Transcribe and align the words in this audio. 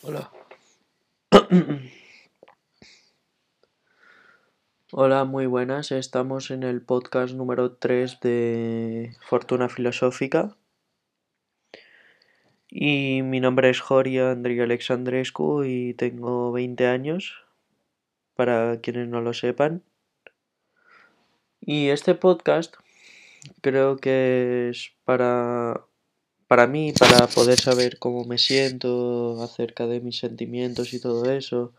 Hola. 0.00 0.30
Hola, 4.92 5.24
muy 5.24 5.46
buenas. 5.46 5.90
Estamos 5.90 6.52
en 6.52 6.62
el 6.62 6.82
podcast 6.82 7.34
número 7.34 7.72
3 7.72 8.20
de 8.20 9.16
Fortuna 9.26 9.68
Filosófica. 9.68 10.56
Y 12.70 13.22
mi 13.24 13.40
nombre 13.40 13.70
es 13.70 13.80
Joria 13.80 14.30
Andrei 14.30 14.60
Alexandrescu 14.60 15.64
y 15.64 15.94
tengo 15.94 16.52
20 16.52 16.86
años, 16.86 17.34
para 18.36 18.80
quienes 18.80 19.08
no 19.08 19.20
lo 19.20 19.32
sepan. 19.32 19.82
Y 21.60 21.88
este 21.88 22.14
podcast 22.14 22.76
creo 23.62 23.96
que 23.96 24.68
es 24.70 24.92
para 25.04 25.87
para 26.48 26.66
mí, 26.66 26.92
para 26.98 27.26
poder 27.26 27.60
saber 27.60 27.98
cómo 27.98 28.24
me 28.24 28.38
siento 28.38 29.42
acerca 29.42 29.86
de 29.86 30.00
mis 30.00 30.18
sentimientos 30.18 30.94
y 30.94 31.00
todo 31.00 31.30
eso, 31.30 31.74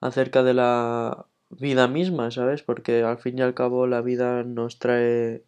acerca 0.00 0.42
de 0.42 0.54
la 0.54 1.26
vida 1.48 1.86
misma, 1.86 2.30
¿sabes? 2.30 2.62
Porque 2.62 3.02
al 3.04 3.18
fin 3.18 3.38
y 3.38 3.42
al 3.42 3.54
cabo 3.54 3.86
la 3.86 4.00
vida 4.00 4.42
nos 4.42 4.78
trae 4.78 5.44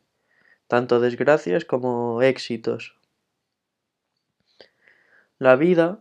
tanto 0.68 1.00
desgracias 1.00 1.64
como 1.64 2.22
éxitos. 2.22 2.96
La 5.38 5.56
vida, 5.56 6.00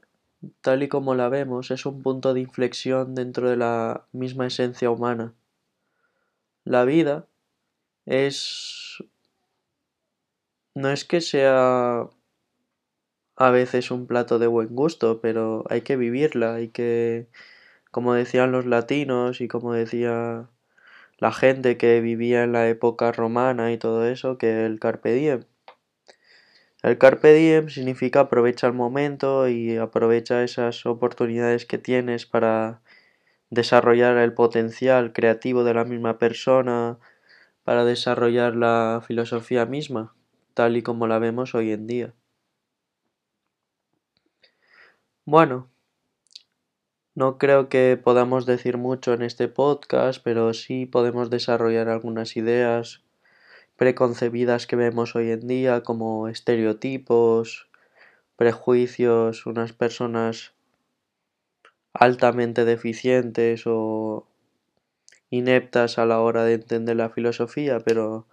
tal 0.62 0.84
y 0.84 0.88
como 0.88 1.16
la 1.16 1.30
vemos, 1.30 1.72
es 1.72 1.86
un 1.88 2.04
punto 2.04 2.36
de 2.36 2.42
inflexión 2.42 3.16
dentro 3.16 3.50
de 3.50 3.58
la 3.58 4.06
misma 4.12 4.48
esencia 4.48 4.92
humana. 4.92 5.34
La 6.64 6.86
vida 6.86 7.26
es... 8.06 8.83
no 10.76 10.90
es 10.90 11.06
que 11.06 11.22
sea 11.22 12.10
a 13.36 13.50
veces 13.52 13.92
un 13.92 14.08
plato 14.08 14.40
de 14.40 14.48
buen 14.48 14.76
gusto, 14.76 15.22
pero 15.22 15.64
hay 15.70 15.82
que 15.82 15.98
vivirla, 15.98 16.56
hay 16.56 16.70
que, 16.70 17.28
como 17.92 18.14
decían 18.14 18.52
los 18.52 18.66
latinos 18.66 19.42
y 19.42 19.48
como 19.48 19.74
decía 19.74 20.50
la 21.20 21.32
gente 21.32 21.78
que 21.78 22.02
vivía 22.02 22.44
en 22.44 22.54
la 22.54 22.68
época 22.70 23.12
romana 23.12 23.72
y 23.72 23.78
todo 23.78 24.06
eso, 24.06 24.38
que 24.38 24.66
el 24.66 24.80
carpe 24.80 25.14
diem. 25.14 25.46
El 26.84 26.98
carpe 26.98 27.34
diem 27.34 27.70
significa 27.70 28.22
aprovecha 28.22 28.68
el 28.68 28.74
momento 28.74 29.48
y 29.48 29.78
aprovecha 29.78 30.44
esas 30.44 30.86
oportunidades 30.86 31.66
que 31.66 31.78
tienes 31.78 32.26
para 32.26 32.82
desarrollar 33.50 34.18
el 34.18 34.34
potencial 34.34 35.14
creativo 35.14 35.64
de 35.64 35.74
la 35.76 35.86
misma 35.86 36.18
persona, 36.18 37.00
para 37.64 37.86
desarrollar 37.86 38.56
la 38.56 39.02
filosofía 39.08 39.66
misma, 39.66 40.14
tal 40.54 40.78
y 40.78 40.84
como 40.84 41.08
la 41.08 41.20
vemos 41.20 41.56
hoy 41.56 41.72
en 41.72 41.88
día. 41.88 42.14
Bueno, 45.26 45.70
no 47.16 47.38
creo 47.38 47.70
que 47.70 48.00
podamos 48.04 48.46
decir 48.46 48.78
mucho 48.78 49.14
en 49.14 49.22
este 49.22 49.48
podcast, 49.48 50.22
pero 50.24 50.54
sí 50.54 50.86
podemos 50.86 51.30
desarrollar 51.30 51.88
algunas 51.88 52.36
ideas 52.36 53.04
preconcebidas 53.78 54.68
que 54.68 54.76
vemos 54.76 55.16
hoy 55.16 55.32
en 55.32 55.48
día, 55.48 55.82
como 55.84 56.28
estereotipos, 56.28 57.70
prejuicios, 58.36 59.46
unas 59.46 59.74
personas 59.74 60.54
altamente 61.94 62.66
deficientes 62.66 63.64
o 63.66 64.28
ineptas 65.30 65.98
a 65.98 66.06
la 66.06 66.20
hora 66.20 66.44
de 66.44 66.54
entender 66.54 66.96
la 66.96 67.10
filosofía, 67.10 67.80
pero 67.80 68.28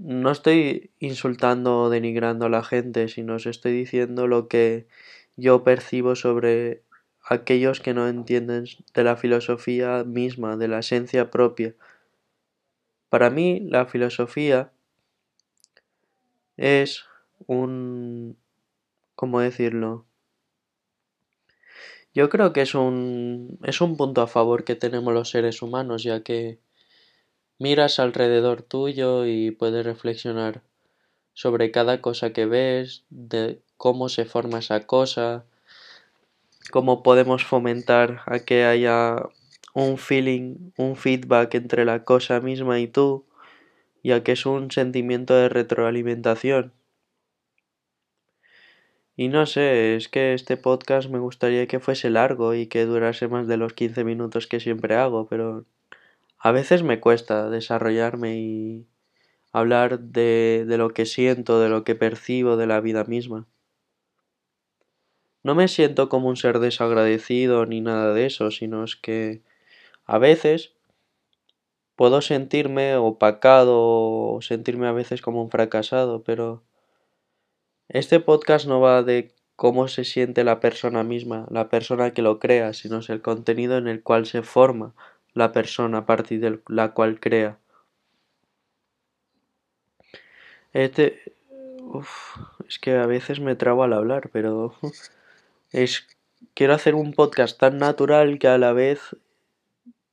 no 0.00 0.30
estoy 0.30 0.90
insultando 0.98 1.82
o 1.82 1.90
denigrando 1.90 2.46
a 2.46 2.48
la 2.48 2.64
gente, 2.64 3.08
sino 3.08 3.34
os 3.34 3.46
estoy 3.46 3.72
diciendo 3.72 4.26
lo 4.26 4.48
que 4.48 4.86
yo 5.36 5.62
percibo 5.62 6.16
sobre 6.16 6.82
aquellos 7.22 7.80
que 7.80 7.92
no 7.92 8.08
entienden 8.08 8.64
de 8.94 9.04
la 9.04 9.16
filosofía 9.16 10.04
misma, 10.04 10.56
de 10.56 10.68
la 10.68 10.78
esencia 10.78 11.30
propia. 11.30 11.74
Para 13.10 13.28
mí 13.28 13.60
la 13.60 13.86
filosofía 13.86 14.72
es 16.56 17.04
un... 17.46 18.36
¿cómo 19.16 19.40
decirlo? 19.40 20.06
Yo 22.14 22.30
creo 22.30 22.54
que 22.54 22.62
es 22.62 22.74
un, 22.74 23.58
es 23.64 23.82
un 23.82 23.98
punto 23.98 24.22
a 24.22 24.26
favor 24.26 24.64
que 24.64 24.76
tenemos 24.76 25.12
los 25.12 25.28
seres 25.28 25.60
humanos, 25.60 26.02
ya 26.02 26.22
que 26.22 26.58
miras 27.60 28.00
alrededor 28.00 28.62
tuyo 28.62 29.26
y 29.26 29.50
puedes 29.50 29.84
reflexionar 29.84 30.62
sobre 31.34 31.70
cada 31.70 32.00
cosa 32.00 32.32
que 32.32 32.46
ves, 32.46 33.04
de 33.10 33.60
cómo 33.76 34.08
se 34.08 34.24
forma 34.24 34.58
esa 34.58 34.86
cosa, 34.86 35.44
cómo 36.72 37.02
podemos 37.02 37.44
fomentar 37.44 38.22
a 38.24 38.40
que 38.40 38.64
haya 38.64 39.16
un 39.74 39.98
feeling, 39.98 40.72
un 40.78 40.96
feedback 40.96 41.54
entre 41.54 41.84
la 41.84 42.02
cosa 42.04 42.40
misma 42.40 42.80
y 42.80 42.88
tú, 42.88 43.26
ya 44.02 44.22
que 44.24 44.32
es 44.32 44.46
un 44.46 44.70
sentimiento 44.70 45.34
de 45.34 45.50
retroalimentación. 45.50 46.72
Y 49.16 49.28
no 49.28 49.44
sé, 49.44 49.96
es 49.96 50.08
que 50.08 50.32
este 50.32 50.56
podcast 50.56 51.10
me 51.10 51.18
gustaría 51.18 51.66
que 51.66 51.78
fuese 51.78 52.08
largo 52.08 52.54
y 52.54 52.68
que 52.68 52.86
durase 52.86 53.28
más 53.28 53.46
de 53.46 53.58
los 53.58 53.74
15 53.74 54.02
minutos 54.02 54.46
que 54.46 54.60
siempre 54.60 54.96
hago, 54.96 55.26
pero 55.28 55.66
a 56.42 56.52
veces 56.52 56.82
me 56.82 57.00
cuesta 57.00 57.50
desarrollarme 57.50 58.38
y 58.38 58.86
hablar 59.52 60.00
de, 60.00 60.64
lo 60.66 60.88
que 60.94 61.04
siento, 61.04 61.60
de 61.60 61.68
lo 61.68 61.84
que 61.84 61.94
percibo 61.94 62.56
de 62.56 62.66
la 62.66 62.80
vida 62.80 63.04
misma. 63.04 63.46
No 65.42 65.54
me 65.54 65.68
siento 65.68 66.08
como 66.08 66.28
un 66.28 66.36
ser 66.36 66.58
desagradecido 66.58 67.66
ni 67.66 67.82
nada 67.82 68.14
de 68.14 68.24
eso, 68.24 68.50
sino 68.50 68.84
es 68.84 68.96
que 68.96 69.42
a 70.06 70.16
veces 70.16 70.72
puedo 71.94 72.22
sentirme 72.22 72.96
opacado 72.96 73.76
o 73.78 74.40
sentirme 74.40 74.86
a 74.86 74.92
veces 74.92 75.20
como 75.20 75.42
un 75.42 75.50
fracasado, 75.50 76.24
pero 76.24 76.62
este 77.88 78.18
podcast 78.18 78.66
no 78.66 78.80
va 78.80 79.02
de 79.02 79.34
cómo 79.56 79.88
se 79.88 80.04
siente 80.04 80.42
la 80.44 80.58
persona 80.58 81.04
misma, 81.04 81.46
la 81.50 81.68
persona 81.68 82.14
que 82.14 82.22
lo 82.22 82.38
crea, 82.38 82.72
sino 82.72 83.00
es 83.00 83.10
el 83.10 83.20
contenido 83.20 83.76
en 83.76 83.88
el 83.88 84.02
cual 84.02 84.24
se 84.24 84.42
forma 84.42 84.94
la 85.34 85.52
persona 85.52 85.98
a 85.98 86.06
partir 86.06 86.40
de 86.40 86.60
la 86.68 86.92
cual 86.92 87.20
crea. 87.20 87.58
Este... 90.72 91.20
es 92.68 92.78
que 92.78 92.96
a 92.96 93.06
veces 93.06 93.40
me 93.40 93.56
trabo 93.56 93.82
al 93.82 93.92
hablar, 93.92 94.30
pero 94.32 94.74
es 95.72 96.06
quiero 96.54 96.74
hacer 96.74 96.94
un 96.94 97.12
podcast 97.12 97.58
tan 97.58 97.78
natural 97.78 98.38
que 98.38 98.48
a 98.48 98.58
la 98.58 98.72
vez 98.72 99.16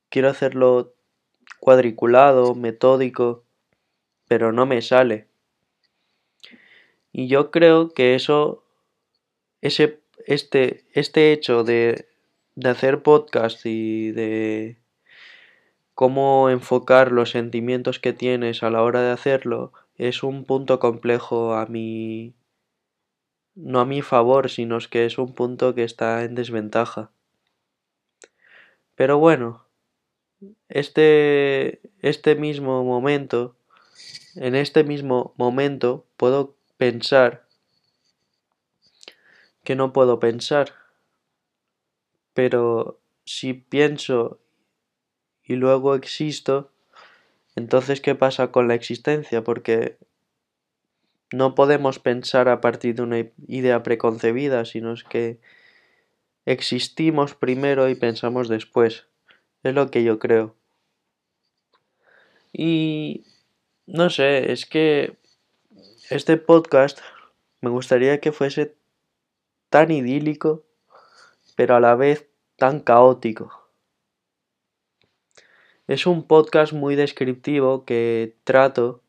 quiero 0.08 0.28
hacerlo 0.28 0.94
cuadriculado, 1.60 2.54
metódico, 2.54 3.44
pero 4.26 4.52
no 4.52 4.66
me 4.66 4.82
sale. 4.82 5.26
Y 7.12 7.28
yo 7.28 7.50
creo 7.50 7.90
que 7.90 8.14
eso, 8.14 8.62
ese, 9.60 10.00
este, 10.26 10.84
este 10.92 11.32
hecho 11.32 11.64
de, 11.64 12.06
de 12.54 12.68
hacer 12.68 13.02
podcast 13.02 13.64
y 13.64 14.12
de 14.12 14.76
cómo 15.98 16.48
enfocar 16.48 17.10
los 17.10 17.30
sentimientos 17.30 17.98
que 17.98 18.12
tienes 18.12 18.62
a 18.62 18.70
la 18.70 18.84
hora 18.84 19.02
de 19.02 19.10
hacerlo 19.10 19.72
es 19.96 20.22
un 20.22 20.44
punto 20.44 20.78
complejo 20.78 21.54
a 21.54 21.66
mi, 21.66 22.36
no 23.56 23.80
a 23.80 23.84
mi 23.84 24.00
favor, 24.00 24.48
sino 24.48 24.78
que 24.78 25.06
es 25.06 25.18
un 25.18 25.34
punto 25.34 25.74
que 25.74 25.82
está 25.82 26.22
en 26.22 26.36
desventaja. 26.36 27.10
Pero 28.94 29.18
bueno, 29.18 29.66
este, 30.68 31.80
este 32.00 32.36
mismo 32.36 32.84
momento, 32.84 33.56
en 34.36 34.54
este 34.54 34.84
mismo 34.84 35.34
momento 35.36 36.06
puedo 36.16 36.54
pensar 36.76 37.44
que 39.64 39.74
no 39.74 39.92
puedo 39.92 40.20
pensar. 40.20 40.74
Pero 42.34 43.00
si 43.24 43.52
pienso 43.52 44.38
y 45.48 45.56
luego 45.56 45.94
existo, 45.94 46.70
entonces 47.56 48.00
¿qué 48.00 48.14
pasa 48.14 48.52
con 48.52 48.68
la 48.68 48.74
existencia? 48.74 49.42
Porque 49.42 49.96
no 51.32 51.54
podemos 51.54 51.98
pensar 51.98 52.48
a 52.48 52.60
partir 52.60 52.94
de 52.94 53.02
una 53.02 53.18
idea 53.48 53.82
preconcebida, 53.82 54.64
sino 54.64 54.92
es 54.92 55.04
que 55.04 55.40
existimos 56.44 57.34
primero 57.34 57.88
y 57.88 57.94
pensamos 57.94 58.48
después. 58.48 59.06
Es 59.62 59.74
lo 59.74 59.90
que 59.90 60.04
yo 60.04 60.18
creo. 60.18 60.54
Y 62.52 63.24
no 63.86 64.10
sé, 64.10 64.52
es 64.52 64.66
que 64.66 65.16
este 66.10 66.36
podcast 66.36 67.00
me 67.60 67.70
gustaría 67.70 68.20
que 68.20 68.32
fuese 68.32 68.74
tan 69.68 69.90
idílico, 69.90 70.64
pero 71.56 71.76
a 71.76 71.80
la 71.80 71.94
vez 71.94 72.28
tan 72.56 72.80
caótico. 72.80 73.57
Es 75.88 76.06
un 76.06 76.22
podcast 76.22 76.74
muy 76.74 76.96
descriptivo 76.96 77.86
que 77.86 78.34
trato 78.44 79.00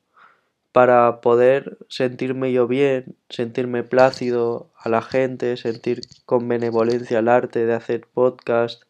para 0.71 1.19
poder 1.19 1.77
sentirme 1.89 2.53
yo 2.53 2.67
bien, 2.67 3.17
sentirme 3.27 3.83
plácido 3.83 4.69
a 4.77 4.87
la 4.87 5.01
gente, 5.01 5.57
sentir 5.57 5.99
con 6.25 6.47
benevolencia 6.47 7.19
el 7.19 7.27
arte 7.27 7.65
de 7.65 7.73
hacer 7.73 8.07
podcast, 8.13 8.83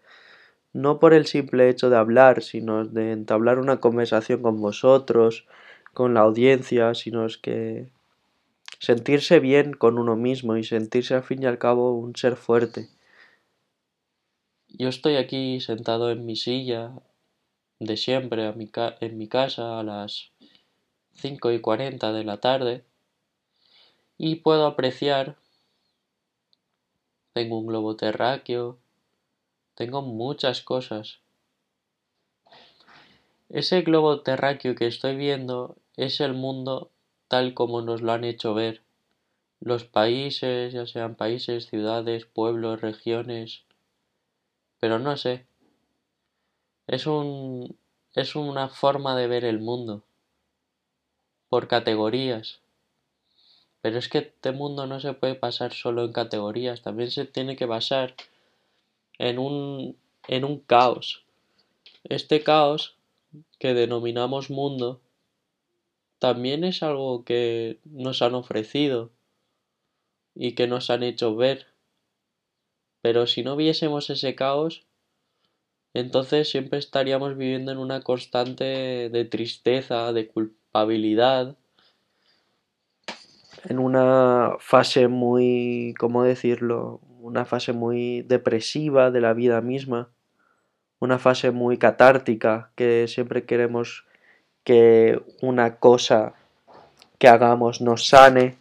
no 0.71 0.99
por 0.99 1.15
el 1.15 1.25
simple 1.25 1.67
hecho 1.67 1.89
de 1.89 1.97
hablar, 1.97 2.43
sino 2.43 2.85
de 2.85 3.11
entablar 3.11 3.57
una 3.57 3.79
conversación 3.79 4.43
con 4.43 4.61
vosotros, 4.61 5.47
con 5.91 6.13
la 6.13 6.19
audiencia, 6.19 6.93
sino 6.93 7.25
es 7.25 7.39
que 7.39 7.89
sentirse 8.77 9.39
bien 9.39 9.73
con 9.73 9.97
uno 9.97 10.15
mismo 10.15 10.57
y 10.57 10.63
sentirse 10.63 11.15
al 11.15 11.23
fin 11.23 11.41
y 11.41 11.47
al 11.47 11.57
cabo 11.57 11.93
un 11.93 12.15
ser 12.15 12.35
fuerte. 12.35 12.87
Yo 14.67 14.89
estoy 14.89 15.15
aquí 15.15 15.59
sentado 15.59 16.11
en 16.11 16.27
mi 16.27 16.35
silla 16.35 16.91
de 17.79 17.97
siempre 17.97 18.45
en 18.47 19.17
mi 19.17 19.27
casa 19.27 19.79
a 19.79 19.83
las 19.83 20.31
5 21.13 21.51
y 21.51 21.61
40 21.61 22.11
de 22.11 22.23
la 22.23 22.37
tarde 22.37 22.83
y 24.17 24.35
puedo 24.35 24.65
apreciar 24.65 25.37
tengo 27.33 27.57
un 27.57 27.67
globo 27.67 27.95
terráqueo 27.95 28.77
tengo 29.79 30.01
muchas 30.01 30.61
cosas. 30.61 31.19
Ese 33.47 33.81
globo 33.81 34.19
terráqueo 34.19 34.75
que 34.75 34.87
estoy 34.87 35.15
viendo 35.15 35.77
es 35.95 36.19
el 36.19 36.33
mundo 36.33 36.91
tal 37.29 37.53
como 37.53 37.81
nos 37.81 38.01
lo 38.01 38.11
han 38.11 38.25
hecho 38.25 38.53
ver. 38.53 38.81
Los 39.61 39.85
países 39.85 40.73
ya 40.73 40.85
sean 40.85 41.15
países 41.15 41.67
ciudades 41.67 42.25
pueblos 42.25 42.81
regiones 42.81 43.63
pero 44.81 44.99
no 44.99 45.17
sé 45.17 45.45
es 46.89 47.05
un 47.05 47.77
es 48.15 48.35
una 48.35 48.67
forma 48.67 49.15
de 49.15 49.27
ver 49.27 49.45
el 49.45 49.59
mundo 49.59 50.03
por 51.47 51.67
categorías. 51.67 52.59
Pero 53.81 53.99
es 53.99 54.09
que 54.09 54.17
este 54.17 54.51
mundo 54.51 54.87
no 54.87 54.99
se 54.99 55.13
puede 55.13 55.35
pasar 55.35 55.71
solo 55.73 56.03
en 56.03 56.11
categorías, 56.11 56.81
también 56.81 57.11
se 57.11 57.25
tiene 57.25 57.55
que 57.55 57.65
basar 57.65 58.15
en 59.19 59.37
un, 59.37 59.95
en 60.27 60.43
un 60.43 60.59
caos. 60.59 61.23
Este 62.03 62.43
caos 62.43 62.95
que 63.59 63.73
denominamos 63.73 64.49
mundo 64.49 64.99
también 66.17 66.63
es 66.63 66.81
algo 66.81 67.23
que 67.23 67.79
nos 67.85 68.21
han 68.23 68.33
ofrecido 68.33 69.11
y 70.33 70.53
que 70.53 70.67
nos 70.67 70.89
han 70.89 71.03
hecho 71.03 71.35
ver. 71.35 71.67
Pero 73.01 73.27
si 73.27 73.43
no 73.43 73.55
viésemos 73.55 74.09
ese 74.09 74.35
caos, 74.35 74.83
entonces 75.93 76.49
siempre 76.49 76.79
estaríamos 76.79 77.37
viviendo 77.37 77.71
en 77.71 77.77
una 77.77 78.01
constante 78.01 79.09
de 79.09 79.25
tristeza, 79.25 80.13
de 80.13 80.27
culpabilidad, 80.27 81.57
en 83.67 83.79
una 83.79 84.53
fase 84.59 85.07
muy, 85.07 85.93
¿cómo 85.99 86.23
decirlo? 86.23 87.01
Una 87.19 87.45
fase 87.45 87.73
muy 87.73 88.21
depresiva 88.21 89.11
de 89.11 89.21
la 89.21 89.33
vida 89.33 89.61
misma, 89.61 90.09
una 90.99 91.19
fase 91.19 91.51
muy 91.51 91.77
catártica, 91.77 92.71
que 92.75 93.07
siempre 93.07 93.45
queremos 93.45 94.05
que 94.63 95.21
una 95.41 95.77
cosa 95.77 96.33
que 97.17 97.27
hagamos 97.27 97.81
nos 97.81 98.07
sane 98.07 98.55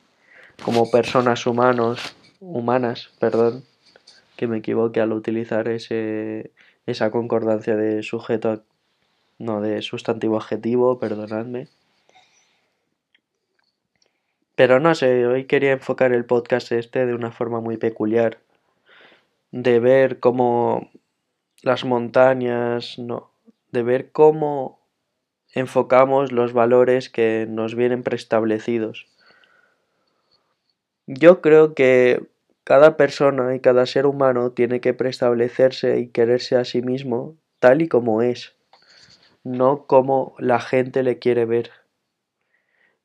como 0.65 0.91
personas 0.91 1.47
humanos, 1.47 2.01
humanas, 2.41 3.11
perdón, 3.21 3.65
que 4.37 4.47
me 4.47 4.59
equivoque 4.59 5.01
al 5.01 5.13
utilizar 5.13 5.69
ese, 5.69 6.53
esa 6.89 7.11
concordancia 7.11 7.77
de 7.77 8.03
sujeto, 8.03 8.63
no, 9.39 9.61
de 9.61 9.83
sustantivo 9.83 10.39
adjetivo, 10.39 10.99
perdonadme. 10.99 11.69
Pero 14.55 14.81
no 14.81 14.95
sé, 14.95 15.27
hoy 15.27 15.45
quería 15.45 15.73
enfocar 15.73 16.13
el 16.13 16.25
podcast 16.25 16.73
este 16.73 17.05
de 17.05 17.15
una 17.15 17.31
forma 17.31 17.61
muy 17.61 17.77
peculiar, 17.77 18.39
de 19.53 19.81
ver 19.81 20.19
cómo 20.19 20.91
las 21.63 21.85
montañas, 21.85 22.99
no, 22.99 23.31
de 23.71 23.83
ver 23.83 24.11
cómo 24.11 24.81
enfocamos 25.53 26.33
los 26.33 26.55
valores 26.55 27.11
que 27.11 27.47
nos 27.47 27.75
vienen 27.75 28.03
preestablecidos. 28.03 29.07
Yo 31.07 31.43
creo 31.43 31.75
que 31.75 32.29
cada 32.69 32.99
persona 32.99 33.55
y 33.55 33.61
cada 33.61 33.87
ser 33.87 34.05
humano 34.05 34.51
tiene 34.51 34.83
que 34.83 34.93
preestablecerse 34.93 36.01
y 36.01 36.09
quererse 36.09 36.55
a 36.55 36.67
sí 36.67 36.83
mismo 36.83 37.35
tal 37.61 37.81
y 37.81 37.89
como 37.89 38.21
es, 38.21 38.57
no 39.43 39.87
como 39.87 40.35
la 40.39 40.61
gente 40.61 41.03
le 41.03 41.19
quiere 41.19 41.47
ver. 41.47 41.71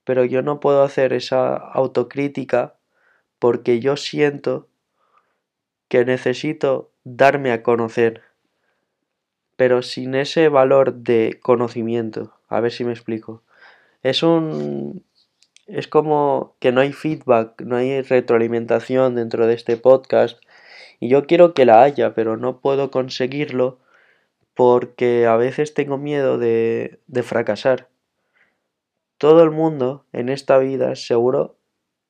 Pero 0.04 0.25
yo 0.25 0.42
no 0.42 0.60
puedo 0.60 0.83
hacer 0.83 1.13
esa 1.13 1.56
autocrítica 1.56 2.75
porque 3.39 3.80
yo 3.80 3.95
siento 3.95 4.68
que 5.88 6.04
necesito 6.04 6.92
darme 7.06 7.54
a 7.54 7.63
conocer, 7.63 8.21
pero 9.56 9.81
sin 9.81 10.13
ese 10.15 10.50
valor 10.50 10.94
de 10.94 11.39
conocimiento. 11.42 12.33
A 12.50 12.60
ver 12.60 12.74
si 12.74 12.83
me 12.83 12.92
explico. 12.92 13.44
Es 14.01 14.24
un 14.24 15.06
es 15.68 15.88
como 15.88 16.56
que 16.60 16.71
no 16.71 16.81
hay 16.81 16.94
feedback, 16.94 17.62
no 17.62 17.77
hay 17.77 18.01
retroalimentación 18.01 19.15
dentro 19.15 19.48
de 19.48 19.54
este 19.54 19.77
podcast 19.77 20.39
y 21.00 21.10
yo 21.10 21.25
quiero 21.25 21.54
que 21.54 21.65
la 21.65 21.83
haya, 21.83 22.13
pero 22.13 22.38
no 22.38 22.60
puedo 22.60 22.92
conseguirlo 22.92 23.80
porque 24.54 25.25
a 25.25 25.36
veces 25.36 25.74
tengo 25.74 25.98
miedo 25.98 26.38
de, 26.38 27.00
de 27.07 27.24
fracasar. 27.24 27.89
Todo 29.18 29.44
el 29.44 29.51
mundo 29.51 30.06
en 30.12 30.30
esta 30.30 30.57
vida 30.57 30.95
seguro 30.95 31.56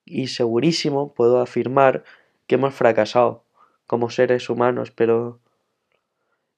y 0.06 0.28
segurísimo 0.28 1.14
puedo 1.14 1.40
afirmar 1.40 2.04
que 2.48 2.56
hemos 2.56 2.74
fracasado 2.74 3.44
como 3.88 4.10
seres 4.10 4.50
humanos, 4.50 4.92
pero 4.92 5.40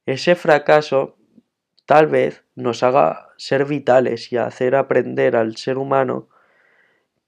ese 0.06 0.36
fracaso 0.36 1.18
tal 1.86 2.08
vez 2.08 2.44
nos 2.56 2.84
haga 2.84 3.30
ser 3.38 3.66
vitales 3.66 4.32
y 4.32 4.38
hacer 4.38 4.76
aprender 4.76 5.36
al 5.36 5.58
ser 5.58 5.78
humano 5.78 6.30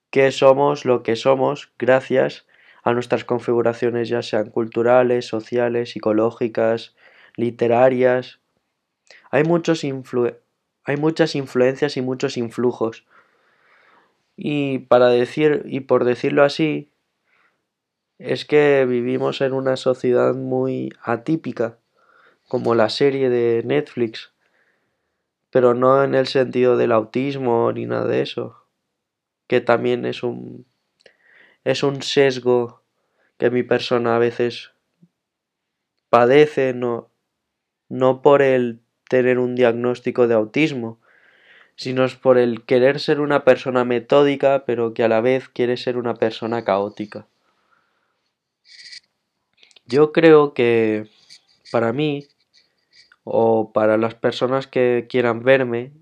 que 0.10 0.32
somos 0.32 0.86
lo 0.86 1.04
que 1.04 1.16
somos 1.16 1.72
gracias 1.78 2.46
a 2.84 2.94
nuestras 2.94 3.26
configuraciones 3.26 4.08
ya 4.08 4.22
sean 4.22 4.50
culturales, 4.50 5.26
sociales, 5.26 5.92
psicológicas, 5.92 6.96
literarias. 7.36 8.40
Hay, 9.30 9.44
muchos 9.44 9.84
hay 9.84 10.98
muchas 10.98 11.36
influencias 11.36 11.98
y 11.98 12.02
muchos 12.02 12.38
influjos. 12.38 13.06
Y 14.38 14.80
para 14.80 15.10
decir, 15.10 15.64
y 15.66 15.82
por 15.82 16.06
decirlo 16.06 16.44
así, 16.44 16.90
es 18.20 18.46
que 18.46 18.86
vivimos 18.88 19.42
en 19.42 19.54
una 19.54 19.76
sociedad 19.76 20.34
muy 20.34 20.94
atípica, 21.04 21.78
como 22.48 22.74
la 22.74 22.90
serie 22.90 23.30
de 23.30 23.64
Netflix, 23.66 24.32
pero 25.52 25.74
no 25.74 26.04
en 26.04 26.16
el 26.16 26.28
sentido 26.28 26.78
del 26.78 26.94
autismo 26.94 27.72
ni 27.74 27.86
nada 27.86 28.08
de 28.08 28.22
eso 28.22 28.57
que 29.48 29.62
también 29.62 30.06
es 30.06 30.24
un, 30.24 30.66
es 31.64 31.84
un 31.84 32.02
sesgo 32.02 32.84
que 33.38 33.50
mi 33.50 33.64
persona 33.64 34.16
a 34.16 34.20
veces 34.20 34.72
padece, 36.10 36.74
no, 36.74 37.10
no 37.90 38.22
por 38.22 38.42
el 38.42 38.82
tener 39.10 39.40
un 39.40 39.56
diagnóstico 39.56 40.28
de 40.28 40.36
autismo, 40.36 41.00
sino 41.76 42.04
es 42.06 42.16
por 42.16 42.38
el 42.38 42.66
querer 42.66 43.00
ser 43.00 43.20
una 43.20 43.44
persona 43.44 43.86
metódica, 43.86 44.66
pero 44.66 44.94
que 44.94 45.04
a 45.04 45.08
la 45.08 45.22
vez 45.22 45.48
quiere 45.48 45.78
ser 45.78 45.98
una 45.98 46.16
persona 46.16 46.64
caótica. 46.64 47.28
Yo 49.86 50.12
creo 50.12 50.54
que 50.54 51.08
para 51.72 51.94
mí, 51.94 52.28
o 53.24 53.72
para 53.72 53.98
las 53.98 54.16
personas 54.16 54.68
que 54.68 55.06
quieran 55.08 55.44
verme, 55.44 55.94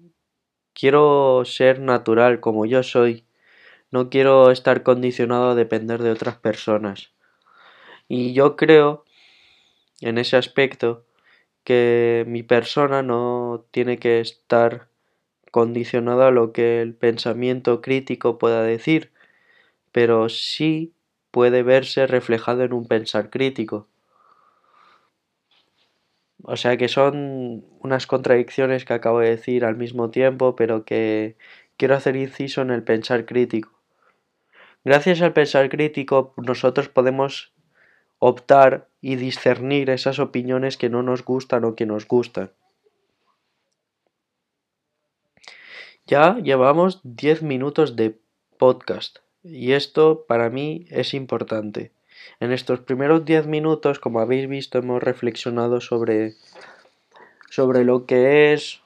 quiero 0.74 1.44
ser 1.46 1.80
natural 1.80 2.40
como 2.40 2.66
yo 2.66 2.82
soy 2.84 3.25
no 3.96 4.10
quiero 4.10 4.52
estar 4.52 4.84
condicionado 4.84 5.52
a 5.52 5.56
depender 5.56 6.04
de 6.04 6.12
otras 6.12 6.36
personas. 6.36 7.14
Y 8.10 8.34
yo 8.34 8.58
creo, 8.58 9.06
en 10.02 10.18
ese 10.18 10.36
aspecto, 10.36 11.06
que 11.64 12.26
mi 12.28 12.44
persona 12.44 13.04
no 13.04 13.64
tiene 13.72 13.98
que 13.98 14.20
estar 14.20 14.90
condicionada 15.50 16.28
a 16.28 16.32
lo 16.32 16.52
que 16.52 16.82
el 16.82 16.94
pensamiento 16.94 17.80
crítico 17.80 18.38
pueda 18.38 18.64
decir, 18.64 19.14
pero 19.94 20.28
sí 20.28 20.94
puede 21.32 21.64
verse 21.64 22.06
reflejado 22.06 22.64
en 22.64 22.74
un 22.74 22.90
pensar 22.90 23.30
crítico. 23.30 23.88
O 26.44 26.58
sea 26.58 26.76
que 26.76 26.90
son 26.90 27.64
unas 27.80 28.08
contradicciones 28.08 28.84
que 28.84 28.94
acabo 28.94 29.22
de 29.22 29.30
decir 29.30 29.64
al 29.64 29.78
mismo 29.78 30.10
tiempo, 30.10 30.58
pero 30.58 30.84
que 30.84 31.38
quiero 31.78 31.96
hacer 31.96 32.18
inciso 32.18 32.62
en 32.62 32.72
el 32.72 32.84
pensar 32.84 33.26
crítico. 33.26 33.85
Gracias 34.86 35.24
al 35.24 35.34
pensar 35.34 35.68
crítico 35.70 36.36
nosotros 36.38 36.90
podemos 36.90 37.52
optar 38.20 38.88
y 39.02 39.16
discernir 39.16 39.90
esas 39.90 40.20
opiniones 40.20 40.78
que 40.78 40.90
no 40.90 41.02
nos 41.02 41.26
gustan 41.26 41.66
o 41.66 41.76
que 41.76 41.88
nos 41.88 42.08
gustan. 42.08 42.52
Ya 46.06 46.38
llevamos 46.38 47.02
10 47.04 47.42
minutos 47.42 47.96
de 47.96 48.20
podcast 48.60 49.18
y 49.44 49.72
esto 49.72 50.26
para 50.28 50.52
mí 50.52 50.86
es 50.92 51.16
importante. 51.16 51.92
En 52.40 52.52
estos 52.52 52.80
primeros 52.80 53.26
10 53.26 53.48
minutos, 53.48 53.98
como 54.00 54.20
habéis 54.20 54.48
visto, 54.48 54.78
hemos 54.78 55.02
reflexionado 55.02 55.82
sobre, 55.82 56.36
sobre 57.50 57.84
lo 57.86 58.06
que 58.06 58.54
es 58.54 58.82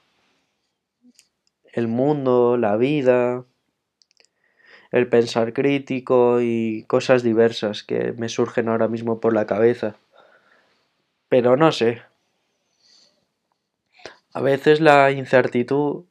el 1.74 1.88
mundo, 1.88 2.56
la 2.56 2.78
vida, 2.78 3.44
el 4.90 5.08
pensar 5.08 5.52
crítico 5.52 6.40
y 6.40 6.84
cosas 6.84 7.22
diversas 7.22 7.82
que 7.82 8.12
me 8.12 8.28
surgen 8.28 8.68
ahora 8.68 8.88
mismo 8.88 9.20
por 9.20 9.32
la 9.32 9.46
cabeza. 9.46 9.96
Pero 11.28 11.56
no 11.56 11.72
sé. 11.72 12.02
A 14.32 14.40
veces 14.40 14.80
la 14.80 15.10
incertidumbre 15.10 16.10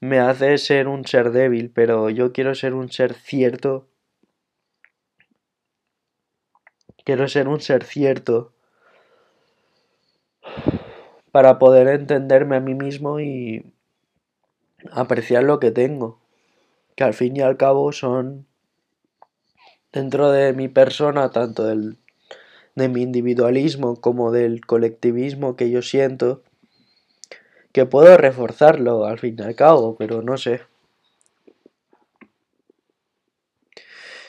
me 0.00 0.18
hace 0.18 0.58
ser 0.58 0.86
un 0.86 1.06
ser 1.06 1.30
débil, 1.30 1.70
pero 1.70 2.10
yo 2.10 2.32
quiero 2.32 2.54
ser 2.54 2.74
un 2.74 2.90
ser 2.90 3.14
cierto. 3.14 3.86
Quiero 7.04 7.26
ser 7.28 7.48
un 7.48 7.60
ser 7.60 7.84
cierto 7.84 8.52
para 11.32 11.58
poder 11.58 11.88
entenderme 11.88 12.56
a 12.56 12.60
mí 12.60 12.74
mismo 12.74 13.18
y 13.18 13.72
apreciar 14.92 15.42
lo 15.42 15.58
que 15.58 15.70
tengo, 15.70 16.20
que 16.96 17.04
al 17.04 17.14
fin 17.14 17.36
y 17.36 17.40
al 17.40 17.56
cabo 17.56 17.92
son 17.92 18.46
dentro 19.92 20.30
de 20.30 20.52
mi 20.52 20.68
persona, 20.68 21.30
tanto 21.30 21.64
del, 21.64 21.98
de 22.74 22.88
mi 22.88 23.02
individualismo 23.02 24.00
como 24.00 24.32
del 24.32 24.64
colectivismo 24.66 25.56
que 25.56 25.70
yo 25.70 25.82
siento, 25.82 26.42
que 27.72 27.86
puedo 27.86 28.16
reforzarlo 28.16 29.04
al 29.04 29.18
fin 29.18 29.36
y 29.38 29.42
al 29.42 29.54
cabo, 29.54 29.96
pero 29.96 30.22
no 30.22 30.36
sé. 30.36 30.62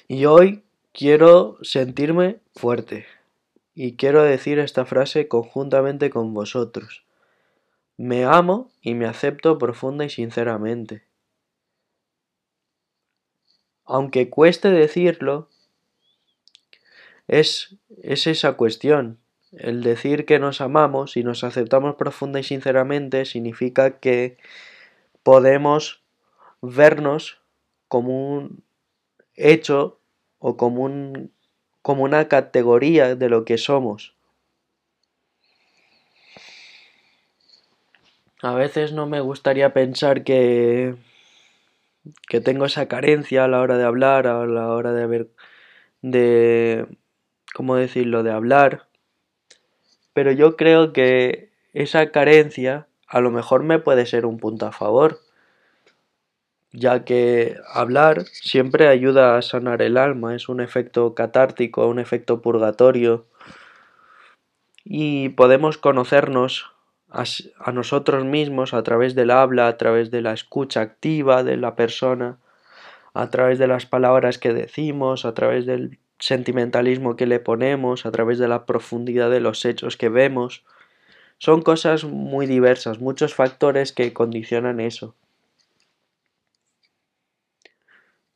Y 0.07 0.25
hoy 0.25 0.63
quiero 0.93 1.57
sentirme 1.61 2.39
fuerte 2.55 3.05
y 3.73 3.95
quiero 3.95 4.23
decir 4.23 4.59
esta 4.59 4.85
frase 4.85 5.27
conjuntamente 5.27 6.09
con 6.09 6.33
vosotros. 6.33 7.03
Me 7.97 8.23
amo 8.23 8.71
y 8.81 8.93
me 8.93 9.05
acepto 9.05 9.57
profunda 9.57 10.05
y 10.05 10.09
sinceramente. 10.09 11.04
Aunque 13.85 14.29
cueste 14.29 14.69
decirlo, 14.69 15.49
es, 17.27 17.77
es 18.01 18.27
esa 18.27 18.53
cuestión, 18.53 19.19
el 19.51 19.83
decir 19.83 20.25
que 20.25 20.39
nos 20.39 20.61
amamos 20.61 21.17
y 21.17 21.23
nos 21.23 21.43
aceptamos 21.43 21.95
profunda 21.95 22.39
y 22.39 22.43
sinceramente 22.43 23.25
significa 23.25 23.99
que 23.99 24.37
podemos 25.23 26.03
vernos 26.61 27.41
como 27.87 28.33
un 28.33 28.63
hecho 29.35 29.99
o 30.39 30.57
como, 30.57 30.83
un, 30.83 31.31
como 31.81 32.03
una 32.03 32.27
categoría 32.27 33.15
de 33.15 33.29
lo 33.29 33.45
que 33.45 33.57
somos. 33.57 34.15
A 38.41 38.53
veces 38.53 38.91
no 38.91 39.07
me 39.07 39.21
gustaría 39.21 39.73
pensar 39.73 40.23
que, 40.23 40.95
que 42.27 42.41
tengo 42.41 42.65
esa 42.65 42.87
carencia 42.87 43.45
a 43.45 43.47
la 43.47 43.61
hora 43.61 43.77
de 43.77 43.83
hablar, 43.83 44.27
a 44.27 44.45
la 44.45 44.67
hora 44.69 44.93
de 44.93 45.07
ver, 45.07 45.29
de, 46.01 46.87
¿cómo 47.53 47.75
decirlo?, 47.75 48.23
de 48.23 48.31
hablar, 48.31 48.87
pero 50.13 50.31
yo 50.31 50.55
creo 50.55 50.93
que 50.93 51.51
esa 51.73 52.11
carencia 52.11 52.87
a 53.07 53.19
lo 53.21 53.31
mejor 53.31 53.63
me 53.63 53.79
puede 53.79 54.05
ser 54.05 54.25
un 54.25 54.37
punto 54.37 54.65
a 54.65 54.71
favor, 54.71 55.19
ya 56.71 57.05
que 57.05 57.57
hablar 57.73 58.25
siempre 58.25 58.87
ayuda 58.87 59.37
a 59.37 59.41
sanar 59.41 59.81
el 59.81 59.97
alma, 59.97 60.35
es 60.35 60.49
un 60.49 60.61
efecto 60.61 61.15
catártico, 61.15 61.87
un 61.87 61.99
efecto 61.99 62.41
purgatorio, 62.41 63.27
y 64.83 65.29
podemos 65.29 65.77
conocernos 65.77 66.74
a, 67.09 67.71
nosotros 67.71 68.25
mismos 68.25 68.73
a 68.73 68.83
través 68.83 69.15
del 69.15 69.31
habla, 69.31 69.67
a 69.67 69.77
través 69.77 70.11
de 70.11 70.21
la 70.21 70.33
escucha 70.33 70.81
activa 70.81 71.43
de 71.43 71.57
la 71.57 71.75
persona, 71.75 72.37
a 73.13 73.29
través 73.29 73.59
de 73.59 73.67
las 73.67 73.85
palabras 73.85 74.37
que 74.37 74.53
decimos, 74.53 75.25
a 75.25 75.33
través 75.33 75.65
del 75.65 75.99
sentimentalismo 76.19 77.15
que 77.15 77.25
le 77.25 77.39
ponemos, 77.39 78.05
a 78.05 78.11
través 78.11 78.39
de 78.39 78.47
la 78.47 78.65
profundidad 78.65 79.29
de 79.29 79.39
los 79.39 79.63
hechos 79.65 79.97
que 79.97 80.09
vemos. 80.09 80.63
Son 81.37 81.61
cosas 81.61 82.03
muy 82.03 82.45
diversas, 82.45 82.99
muchos 82.99 83.33
factores 83.33 83.91
que 83.91 84.13
condicionan 84.13 84.79
eso. 84.79 85.15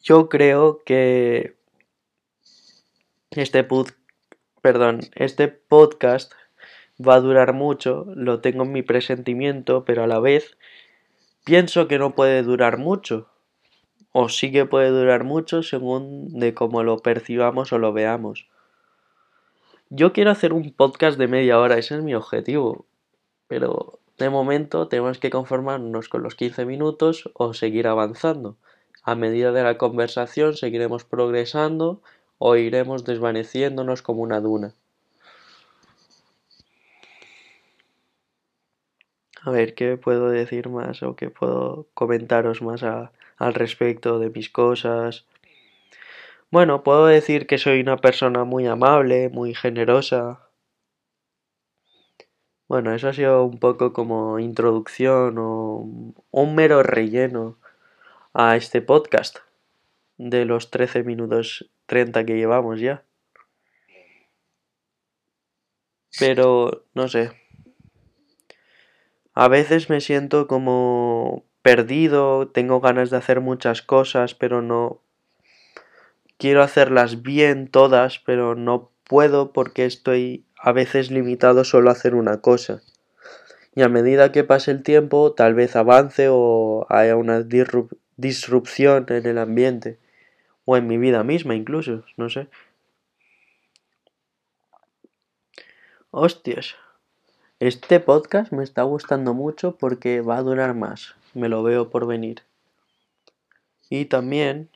Yo 0.02 0.30
creo 0.30 0.82
que 0.86 1.60
este, 3.32 3.68
perdón, 4.62 5.02
este 5.14 5.48
podcast 5.50 6.34
va 7.00 7.16
a 7.16 7.22
durar 7.22 7.54
mucho, 7.54 8.06
lo 8.16 8.42
tengo 8.42 8.64
en 8.64 8.72
mi 8.72 8.82
presentimiento, 8.82 9.86
pero 9.86 10.04
a 10.04 10.08
la 10.08 10.20
vez 10.20 10.58
pienso 11.46 11.88
que 11.88 12.00
no 12.00 12.16
puede 12.16 12.44
durar 12.44 12.78
mucho, 12.78 13.30
o 14.12 14.30
sí 14.30 14.52
que 14.52 14.66
puede 14.66 14.90
durar 14.90 15.24
mucho 15.24 15.64
según 15.64 16.40
de 16.40 16.54
cómo 16.54 16.84
lo 16.84 16.98
percibamos 17.00 17.72
o 17.74 17.78
lo 17.78 17.94
veamos. 17.94 18.48
Yo 19.90 20.14
quiero 20.14 20.32
hacer 20.32 20.54
un 20.54 20.72
podcast 20.74 21.18
de 21.18 21.28
media 21.28 21.60
hora, 21.60 21.78
ese 21.78 21.96
es 21.96 22.04
mi 22.04 22.14
objetivo, 22.14 22.86
pero 23.48 24.00
de 24.18 24.30
momento 24.30 24.88
tenemos 24.88 25.18
que 25.18 25.30
conformarnos 25.30 26.10
con 26.10 26.22
los 26.22 26.36
15 26.36 26.66
minutos 26.66 27.30
o 27.34 27.54
seguir 27.54 27.88
avanzando. 27.88 28.58
A 29.04 29.16
medida 29.16 29.52
de 29.52 29.64
la 29.64 29.78
conversación 29.78 30.56
seguiremos 30.58 31.06
progresando 31.06 32.02
o 32.38 32.56
iremos 32.58 33.06
desvaneciéndonos 33.06 34.02
como 34.02 34.22
una 34.22 34.42
duna. 34.42 34.76
A 39.50 39.52
ver, 39.52 39.74
¿qué 39.74 39.98
puedo 39.98 40.30
decir 40.30 40.70
más 40.70 41.02
o 41.02 41.16
qué 41.16 41.30
puedo 41.30 41.88
comentaros 41.96 42.62
más 42.62 42.84
a, 42.84 43.12
al 43.40 43.54
respecto 43.54 44.20
de 44.20 44.30
mis 44.30 44.50
cosas. 44.50 45.26
Bueno, 46.52 46.84
puedo 46.84 47.08
decir 47.08 47.48
que 47.48 47.58
soy 47.58 47.80
una 47.80 47.98
persona 47.98 48.44
muy 48.44 48.68
amable, 48.68 49.30
muy 49.30 49.56
generosa. 49.56 50.50
Bueno, 52.68 52.94
eso 52.94 53.08
ha 53.08 53.14
sido 53.14 53.44
un 53.46 53.58
poco 53.58 53.94
como 53.94 54.40
introducción 54.40 55.38
o 55.40 56.14
un 56.32 56.56
mero 56.56 56.84
relleno 56.84 57.58
a 58.34 58.56
este 58.56 58.82
podcast 58.82 59.38
de 60.18 60.46
los 60.46 60.70
13 60.70 61.04
minutos 61.04 61.72
30 61.88 62.26
que 62.26 62.36
llevamos 62.36 62.80
ya. 62.80 63.04
Pero, 66.20 66.86
no 66.94 67.08
sé. 67.08 67.39
A 69.40 69.48
veces 69.48 69.90
me 69.90 70.02
siento 70.02 70.48
como 70.48 71.46
perdido, 71.62 72.50
tengo 72.50 72.82
ganas 72.82 73.10
de 73.10 73.16
hacer 73.16 73.40
muchas 73.40 73.82
cosas, 73.82 74.36
pero 74.36 74.62
no 74.62 75.00
quiero 76.38 76.62
hacerlas 76.62 77.22
bien 77.22 77.70
todas, 77.70 78.20
pero 78.20 78.56
no 78.56 78.92
puedo 79.06 79.54
porque 79.54 79.86
estoy 79.86 80.44
a 80.58 80.74
veces 80.74 81.10
limitado 81.10 81.64
solo 81.64 81.88
a 81.88 81.94
hacer 81.94 82.16
una 82.16 82.42
cosa. 82.42 82.82
Y 83.76 83.82
a 83.84 83.88
medida 83.88 84.34
que 84.34 84.44
pase 84.44 84.72
el 84.72 84.84
tiempo, 84.84 85.32
tal 85.32 85.54
vez 85.54 85.78
avance 85.78 86.28
o 86.30 86.86
haya 86.90 87.16
una 87.16 87.42
disrupción 88.18 89.06
en 89.08 89.26
el 89.26 89.38
ambiente 89.38 90.00
o 90.66 90.76
en 90.76 90.86
mi 90.86 90.98
vida 90.98 91.24
misma 91.24 91.56
incluso, 91.56 92.04
no 92.18 92.28
sé. 92.28 92.50
Hostias. 96.12 96.76
Este 97.60 98.00
podcast 98.00 98.54
me 98.54 98.64
está 98.64 98.84
gustando 98.84 99.34
mucho 99.34 99.76
porque 99.78 100.22
va 100.22 100.38
a 100.38 100.44
durar 100.44 100.76
más 100.76 101.16
me 101.34 101.50
lo 101.50 101.64
veo 101.64 101.90
por 101.90 102.08
venir. 102.08 102.44
Y 103.90 104.06
también 104.06 104.70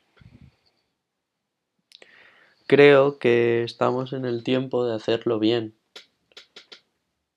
creo 2.66 3.18
que 3.18 3.62
estamos 3.62 4.12
en 4.12 4.24
el 4.24 4.42
tiempo 4.42 4.84
de 4.86 4.94
hacerlo 4.94 5.38
bien. 5.38 5.74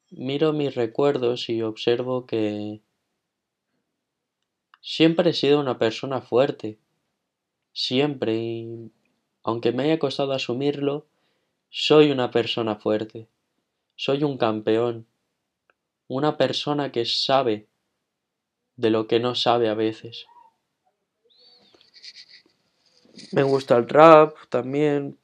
Miro 0.10 0.54
mis 0.54 0.75
recuerdos 0.75 1.50
y 1.50 1.62
observo 1.62 2.25
que 2.25 2.82
siempre 4.82 5.32
he 5.32 5.34
sido 5.34 5.60
una 5.60 5.77
persona 5.77 6.22
fuerte. 6.22 6.77
Siempre 7.74 8.36
y 8.36 8.92
aunque 9.44 9.72
me 9.72 9.84
haya 9.84 10.00
costado 10.00 10.34
asumirlo, 10.34 11.06
soy 11.70 12.12
una 12.12 12.32
persona 12.32 12.75
fuerte. 12.75 13.27
Soy 13.96 14.24
un 14.24 14.38
campeón. 14.38 15.06
Una 16.08 16.38
persona 16.38 16.92
que 16.92 17.06
sabe 17.06 17.68
de 18.78 18.90
lo 18.90 19.08
que 19.08 19.20
no 19.20 19.36
sabe 19.36 19.70
a 19.70 19.74
veces. 19.74 20.26
Me 23.32 23.44
gusta 23.44 23.76
el 23.76 23.90
rap 23.90 24.36
también. 24.50 25.18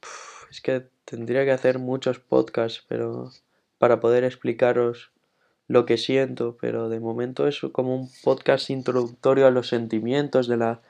es 0.49 0.61
que 0.61 0.87
tendría 1.05 1.45
que 1.45 1.51
hacer 1.51 1.79
muchos 1.79 2.19
podcasts, 2.19 2.83
pero 2.87 3.31
para 3.77 3.99
poder 3.99 4.23
explicaros 4.23 5.11
lo 5.67 5.85
que 5.85 5.97
siento, 5.97 6.57
pero 6.59 6.89
de 6.89 6.99
momento 6.99 7.47
es 7.47 7.61
como 7.71 7.95
un 7.95 8.09
podcast 8.23 8.69
introductorio 8.69 9.47
a 9.47 9.51
los 9.51 9.67
sentimientos 9.69 10.47
de 10.47 10.57
la 10.57 10.81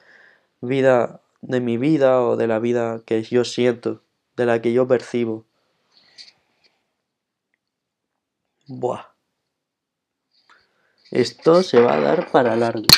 vida, 0.60 1.20
de 1.42 1.60
mi 1.60 1.76
vida 1.76 2.22
o 2.22 2.36
de 2.36 2.46
la 2.46 2.58
vida 2.58 3.02
que 3.06 3.22
yo 3.22 3.44
siento, 3.44 4.02
de 4.36 4.46
la 4.46 4.60
que 4.60 4.72
yo 4.72 4.88
percibo. 4.88 5.44
Buah. 8.66 9.13
Esto 11.14 11.62
se 11.62 11.80
va 11.80 11.94
a 11.94 12.00
dar 12.00 12.32
para 12.32 12.56
largo. 12.56 12.88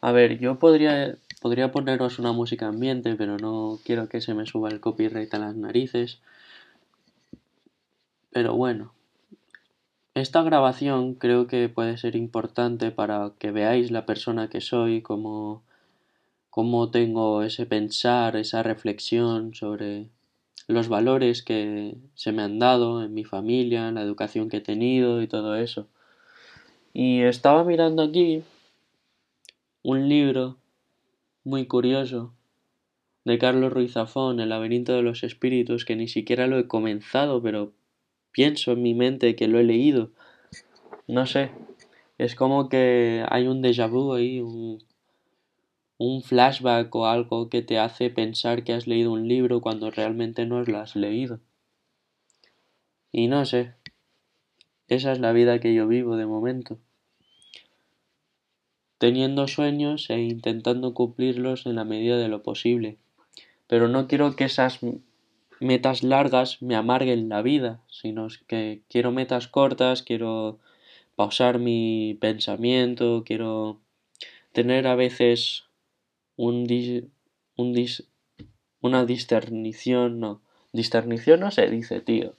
A 0.00 0.12
ver, 0.12 0.38
yo 0.38 0.60
podría, 0.60 1.16
podría 1.40 1.72
poneros 1.72 2.20
una 2.20 2.30
música 2.30 2.68
ambiente, 2.68 3.16
pero 3.16 3.36
no 3.36 3.80
quiero 3.84 4.08
que 4.08 4.20
se 4.20 4.32
me 4.32 4.46
suba 4.46 4.68
el 4.68 4.78
copyright 4.78 5.34
a 5.34 5.40
las 5.40 5.56
narices. 5.56 6.20
Pero 8.30 8.54
bueno, 8.54 8.92
esta 10.14 10.44
grabación 10.44 11.14
creo 11.14 11.48
que 11.48 11.68
puede 11.68 11.98
ser 11.98 12.14
importante 12.14 12.92
para 12.92 13.32
que 13.40 13.50
veáis 13.50 13.90
la 13.90 14.06
persona 14.06 14.48
que 14.48 14.60
soy, 14.60 15.02
cómo, 15.02 15.64
cómo 16.48 16.92
tengo 16.92 17.42
ese 17.42 17.66
pensar, 17.66 18.36
esa 18.36 18.62
reflexión 18.62 19.52
sobre 19.52 20.10
los 20.68 20.86
valores 20.86 21.42
que 21.42 21.96
se 22.14 22.30
me 22.30 22.42
han 22.42 22.60
dado 22.60 23.02
en 23.02 23.12
mi 23.14 23.24
familia, 23.24 23.88
en 23.88 23.96
la 23.96 24.02
educación 24.02 24.48
que 24.48 24.58
he 24.58 24.60
tenido 24.60 25.22
y 25.22 25.26
todo 25.26 25.56
eso. 25.56 25.88
Y 26.92 27.22
estaba 27.22 27.64
mirando 27.64 28.02
aquí 28.02 28.42
un 29.82 30.08
libro 30.08 30.58
muy 31.42 31.66
curioso 31.66 32.34
de 33.24 33.38
Carlos 33.38 33.72
Ruiz 33.72 33.92
Zafón, 33.92 34.40
El 34.40 34.50
laberinto 34.50 34.92
de 34.92 35.02
los 35.02 35.22
espíritus, 35.22 35.84
que 35.84 35.96
ni 35.96 36.06
siquiera 36.06 36.46
lo 36.46 36.58
he 36.58 36.66
comenzado, 36.66 37.42
pero 37.42 37.72
pienso 38.30 38.72
en 38.72 38.82
mi 38.82 38.94
mente 38.94 39.36
que 39.36 39.48
lo 39.48 39.58
he 39.58 39.64
leído. 39.64 40.10
No 41.06 41.26
sé, 41.26 41.50
es 42.18 42.34
como 42.34 42.68
que 42.68 43.24
hay 43.28 43.46
un 43.46 43.62
déjà 43.62 43.88
vu 43.88 44.12
ahí, 44.12 44.40
un, 44.40 44.84
un 45.98 46.22
flashback 46.22 46.94
o 46.94 47.06
algo 47.06 47.48
que 47.48 47.62
te 47.62 47.78
hace 47.78 48.10
pensar 48.10 48.64
que 48.64 48.72
has 48.74 48.86
leído 48.86 49.12
un 49.12 49.28
libro 49.28 49.60
cuando 49.60 49.90
realmente 49.90 50.44
no 50.46 50.62
lo 50.62 50.78
has 50.78 50.94
leído. 50.94 51.40
Y 53.12 53.28
no 53.28 53.44
sé, 53.46 53.74
esa 54.94 55.12
es 55.12 55.20
la 55.20 55.32
vida 55.32 55.60
que 55.60 55.74
yo 55.74 55.86
vivo 55.86 56.16
de 56.16 56.26
momento. 56.26 56.78
Teniendo 58.98 59.48
sueños 59.48 60.10
e 60.10 60.20
intentando 60.20 60.94
cumplirlos 60.94 61.66
en 61.66 61.74
la 61.74 61.84
medida 61.84 62.18
de 62.18 62.28
lo 62.28 62.42
posible. 62.42 62.98
Pero 63.66 63.88
no 63.88 64.06
quiero 64.06 64.36
que 64.36 64.44
esas 64.44 64.80
metas 65.60 66.02
largas 66.02 66.60
me 66.60 66.76
amarguen 66.76 67.28
la 67.28 67.42
vida, 67.42 67.80
sino 67.88 68.28
que 68.46 68.82
quiero 68.88 69.12
metas 69.12 69.48
cortas, 69.48 70.02
quiero 70.02 70.58
pausar 71.16 71.58
mi 71.58 72.16
pensamiento, 72.20 73.22
quiero 73.24 73.80
tener 74.52 74.86
a 74.86 74.94
veces 74.94 75.64
un, 76.36 76.66
un 77.56 77.72
dis, 77.72 78.08
una 78.80 79.04
disternición, 79.04 80.20
no, 80.20 80.42
disternición 80.72 81.40
no 81.40 81.50
se 81.50 81.68
dice, 81.70 82.00
tío, 82.00 82.34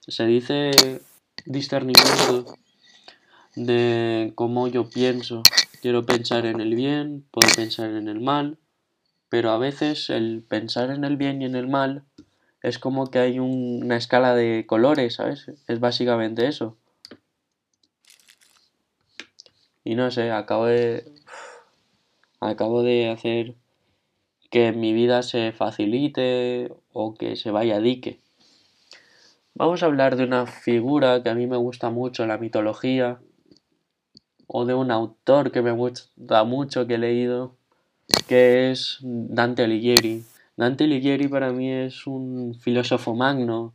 se 0.00 0.26
dice 0.26 0.70
discernimiento 1.44 2.56
de 3.54 4.32
cómo 4.34 4.68
yo 4.68 4.88
pienso. 4.88 5.42
Quiero 5.82 6.04
pensar 6.04 6.46
en 6.46 6.60
el 6.60 6.74
bien, 6.74 7.24
puedo 7.30 7.48
pensar 7.54 7.90
en 7.90 8.08
el 8.08 8.20
mal, 8.20 8.58
pero 9.28 9.50
a 9.50 9.58
veces 9.58 10.10
el 10.10 10.42
pensar 10.48 10.90
en 10.90 11.04
el 11.04 11.16
bien 11.16 11.42
y 11.42 11.44
en 11.44 11.54
el 11.54 11.68
mal 11.68 12.04
es 12.62 12.78
como 12.78 13.06
que 13.06 13.18
hay 13.18 13.38
una 13.38 13.96
escala 13.96 14.34
de 14.34 14.64
colores, 14.66 15.14
¿sabes? 15.14 15.50
Es 15.68 15.80
básicamente 15.80 16.46
eso. 16.46 16.76
Y 19.84 19.94
no 19.94 20.10
sé, 20.10 20.30
acabo 20.30 20.66
de... 20.66 21.04
Acabo 22.40 22.82
de 22.82 23.10
hacer 23.10 23.54
que 24.50 24.72
mi 24.72 24.92
vida 24.92 25.22
se 25.22 25.52
facilite 25.52 26.72
o 26.92 27.14
que 27.14 27.36
se 27.36 27.50
vaya 27.50 27.76
a 27.76 27.80
dique. 27.80 28.20
Vamos 29.58 29.82
a 29.82 29.86
hablar 29.86 30.14
de 30.14 30.22
una 30.22 30.46
figura 30.46 31.20
que 31.20 31.30
a 31.30 31.34
mí 31.34 31.48
me 31.48 31.56
gusta 31.56 31.90
mucho, 31.90 32.24
la 32.26 32.38
mitología, 32.38 33.18
o 34.46 34.64
de 34.64 34.74
un 34.74 34.92
autor 34.92 35.50
que 35.50 35.62
me 35.62 35.72
gusta 35.72 36.44
mucho, 36.44 36.86
que 36.86 36.94
he 36.94 36.98
leído, 36.98 37.56
que 38.28 38.70
es 38.70 38.98
Dante 39.02 39.64
Alighieri. 39.64 40.22
Dante 40.56 40.84
Alighieri 40.84 41.26
para 41.26 41.50
mí 41.50 41.72
es 41.72 42.06
un 42.06 42.54
filósofo 42.54 43.16
magno 43.16 43.74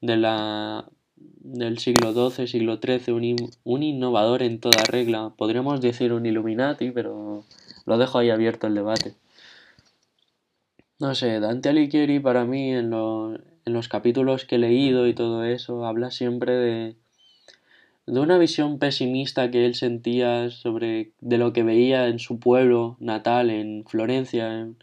de 0.00 0.16
la, 0.16 0.88
del 1.14 1.78
siglo 1.78 2.12
XII, 2.12 2.48
siglo 2.48 2.80
XIII, 2.84 3.14
un, 3.14 3.50
un, 3.62 3.82
innovador 3.84 4.42
en 4.42 4.58
toda 4.58 4.82
regla. 4.82 5.32
Podríamos 5.36 5.80
decir 5.80 6.12
un 6.12 6.26
Illuminati, 6.26 6.90
pero 6.90 7.44
lo 7.86 7.98
dejo 7.98 8.18
ahí 8.18 8.30
abierto 8.30 8.66
el 8.66 8.74
debate. 8.74 9.14
No 10.98 11.14
sé, 11.14 11.38
Dante 11.38 11.68
Alighieri 11.68 12.18
para 12.18 12.44
mí 12.44 12.74
en, 12.74 12.90
lo, 12.90 13.38
en 13.64 13.72
los 13.72 13.88
capítulos 13.88 14.44
que 14.44 14.56
he 14.56 14.58
leído 14.58 15.06
y 15.06 15.14
todo 15.14 15.44
eso 15.44 15.84
habla 15.86 16.10
siempre 16.10 16.52
de, 16.52 16.96
de 18.06 18.20
una 18.20 18.38
visión 18.38 18.78
pesimista 18.78 19.50
que 19.50 19.66
él 19.66 19.74
sentía 19.74 20.50
sobre 20.50 21.12
de 21.20 21.38
lo 21.38 21.52
que 21.52 21.62
veía 21.62 22.08
en 22.08 22.18
su 22.18 22.40
pueblo 22.40 22.96
natal, 22.98 23.50
en 23.50 23.84
Florencia, 23.86 24.60
en, 24.60 24.76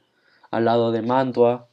al 0.52 0.66
lado 0.66 0.92
de 0.92 1.02
Mantua, 1.02 1.68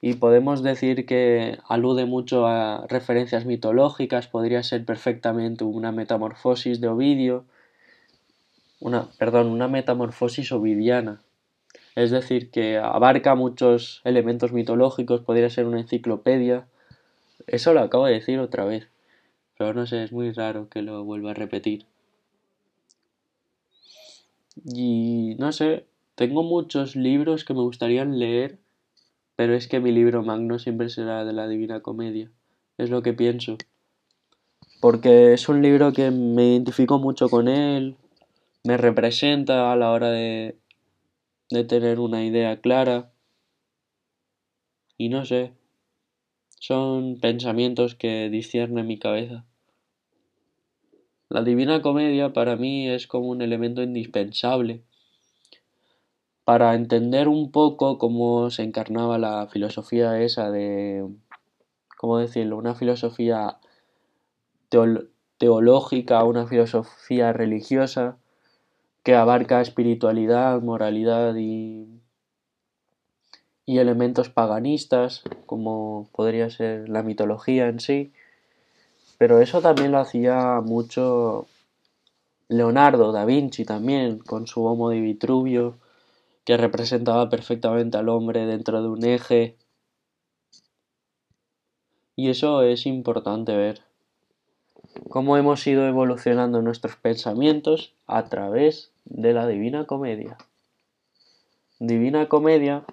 y 0.00 0.14
podemos 0.14 0.62
decir 0.62 1.06
que 1.06 1.58
alude 1.66 2.04
mucho 2.04 2.46
a 2.46 2.86
referencias 2.88 3.46
mitológicas, 3.46 4.26
podría 4.26 4.62
ser 4.62 4.84
perfectamente 4.84 5.64
una 5.64 5.92
metamorfosis 5.92 6.80
de 6.80 6.88
Ovidio, 6.88 7.44
una, 8.80 9.08
perdón, 9.18 9.46
una 9.46 9.66
metamorfosis 9.66 10.52
ovidiana. 10.52 11.22
Es 11.94 12.10
decir, 12.10 12.50
que 12.50 12.78
abarca 12.78 13.34
muchos 13.34 14.00
elementos 14.04 14.52
mitológicos, 14.52 15.20
podría 15.20 15.48
ser 15.48 15.66
una 15.66 15.80
enciclopedia. 15.80 16.66
Eso 17.46 17.72
lo 17.72 17.80
acabo 17.80 18.06
de 18.06 18.14
decir 18.14 18.38
otra 18.40 18.64
vez, 18.64 18.88
pero 19.56 19.74
no 19.74 19.86
sé, 19.86 20.02
es 20.02 20.12
muy 20.12 20.32
raro 20.32 20.68
que 20.68 20.82
lo 20.82 21.04
vuelva 21.04 21.30
a 21.30 21.34
repetir. 21.34 21.86
Y 24.64 25.36
no 25.38 25.52
sé, 25.52 25.84
tengo 26.14 26.42
muchos 26.42 26.96
libros 26.96 27.44
que 27.44 27.54
me 27.54 27.60
gustaría 27.60 28.04
leer, 28.04 28.58
pero 29.36 29.54
es 29.54 29.68
que 29.68 29.80
mi 29.80 29.92
libro 29.92 30.22
magno 30.22 30.58
siempre 30.58 30.88
será 30.88 31.24
de 31.24 31.32
la 31.32 31.46
Divina 31.48 31.80
Comedia. 31.80 32.30
Es 32.78 32.90
lo 32.90 33.02
que 33.02 33.12
pienso. 33.12 33.56
Porque 34.80 35.32
es 35.32 35.48
un 35.48 35.62
libro 35.62 35.92
que 35.92 36.10
me 36.10 36.52
identifico 36.52 36.98
mucho 36.98 37.28
con 37.28 37.48
él, 37.48 37.96
me 38.64 38.76
representa 38.76 39.72
a 39.72 39.76
la 39.76 39.90
hora 39.90 40.10
de, 40.10 40.56
de 41.50 41.64
tener 41.64 42.00
una 42.00 42.24
idea 42.24 42.60
clara. 42.60 43.12
Y 44.96 45.08
no 45.08 45.24
sé, 45.24 45.52
son 46.60 47.18
pensamientos 47.20 47.94
que 47.94 48.30
discierne 48.30 48.82
mi 48.82 48.98
cabeza. 48.98 49.44
La 51.28 51.42
Divina 51.42 51.82
Comedia 51.82 52.32
para 52.32 52.56
mí 52.56 52.88
es 52.88 53.06
como 53.06 53.28
un 53.28 53.42
elemento 53.42 53.82
indispensable 53.82 54.84
para 56.44 56.74
entender 56.74 57.28
un 57.28 57.50
poco 57.50 57.98
cómo 57.98 58.50
se 58.50 58.62
encarnaba 58.62 59.18
la 59.18 59.48
filosofía 59.48 60.20
esa 60.20 60.50
de, 60.50 61.08
¿cómo 61.96 62.18
decirlo? 62.18 62.58
Una 62.58 62.74
filosofía 62.74 63.58
teológica, 65.38 66.24
una 66.24 66.46
filosofía 66.46 67.32
religiosa 67.32 68.18
que 69.04 69.14
abarca 69.14 69.60
espiritualidad, 69.60 70.62
moralidad 70.62 71.36
y, 71.36 72.00
elementos 73.66 74.30
paganistas, 74.30 75.22
como 75.46 76.08
podría 76.12 76.48
ser 76.48 76.88
la 76.88 77.02
mitología 77.02 77.68
en 77.68 77.80
sí. 77.80 78.12
Pero 79.18 79.40
eso 79.40 79.60
también 79.60 79.92
lo 79.92 79.98
hacía 79.98 80.60
mucho 80.62 81.46
Leonardo 82.48 83.12
da 83.12 83.26
Vinci 83.26 83.66
también, 83.66 84.18
con 84.18 84.46
su 84.46 84.64
Homo 84.64 84.88
de 84.88 85.00
Vitruvio, 85.00 85.76
que 86.44 86.56
representaba 86.56 87.28
perfectamente 87.28 87.98
al 87.98 88.08
hombre 88.08 88.46
dentro 88.46 88.82
de 88.82 88.88
un 88.88 89.04
eje. 89.04 89.56
Y 92.16 92.30
eso 92.30 92.62
es 92.62 92.86
importante 92.86 93.54
ver. 93.54 93.82
Cómo 95.10 95.36
hemos 95.36 95.66
ido 95.66 95.86
evolucionando 95.86 96.62
nuestros 96.62 96.96
pensamientos 96.96 97.92
a 98.06 98.24
través 98.26 98.93
de 99.04 99.32
la 99.32 99.46
Divina 99.46 99.86
Comedia. 99.86 100.36
Divina 101.78 102.28
Comedia 102.28 102.84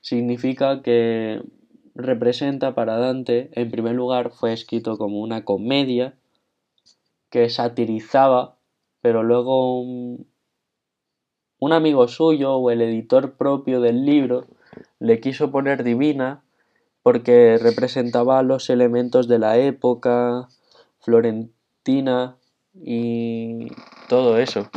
significa 0.00 0.82
que 0.82 1.42
representa 1.94 2.74
para 2.74 2.96
Dante, 2.96 3.50
en 3.52 3.70
primer 3.70 3.94
lugar, 3.94 4.30
fue 4.30 4.52
escrito 4.52 4.96
como 4.96 5.20
una 5.20 5.44
comedia 5.44 6.14
que 7.30 7.48
satirizaba, 7.48 8.56
pero 9.00 9.22
luego 9.22 9.80
un, 9.80 10.26
amigo 11.72 12.08
suyo 12.08 12.54
o 12.54 12.70
el 12.70 12.82
editor 12.82 13.32
propio 13.32 13.80
del 13.80 14.04
libro 14.04 14.46
le 14.98 15.20
quiso 15.20 15.50
poner 15.50 15.84
divina 15.84 16.42
porque 17.02 17.58
representaba 17.58 18.42
los 18.42 18.68
elementos 18.68 19.28
de 19.28 19.38
la 19.38 19.56
época 19.58 20.48
rutina 21.06 22.36
y 22.74 23.68
todo 24.08 24.38
eso. 24.38 24.68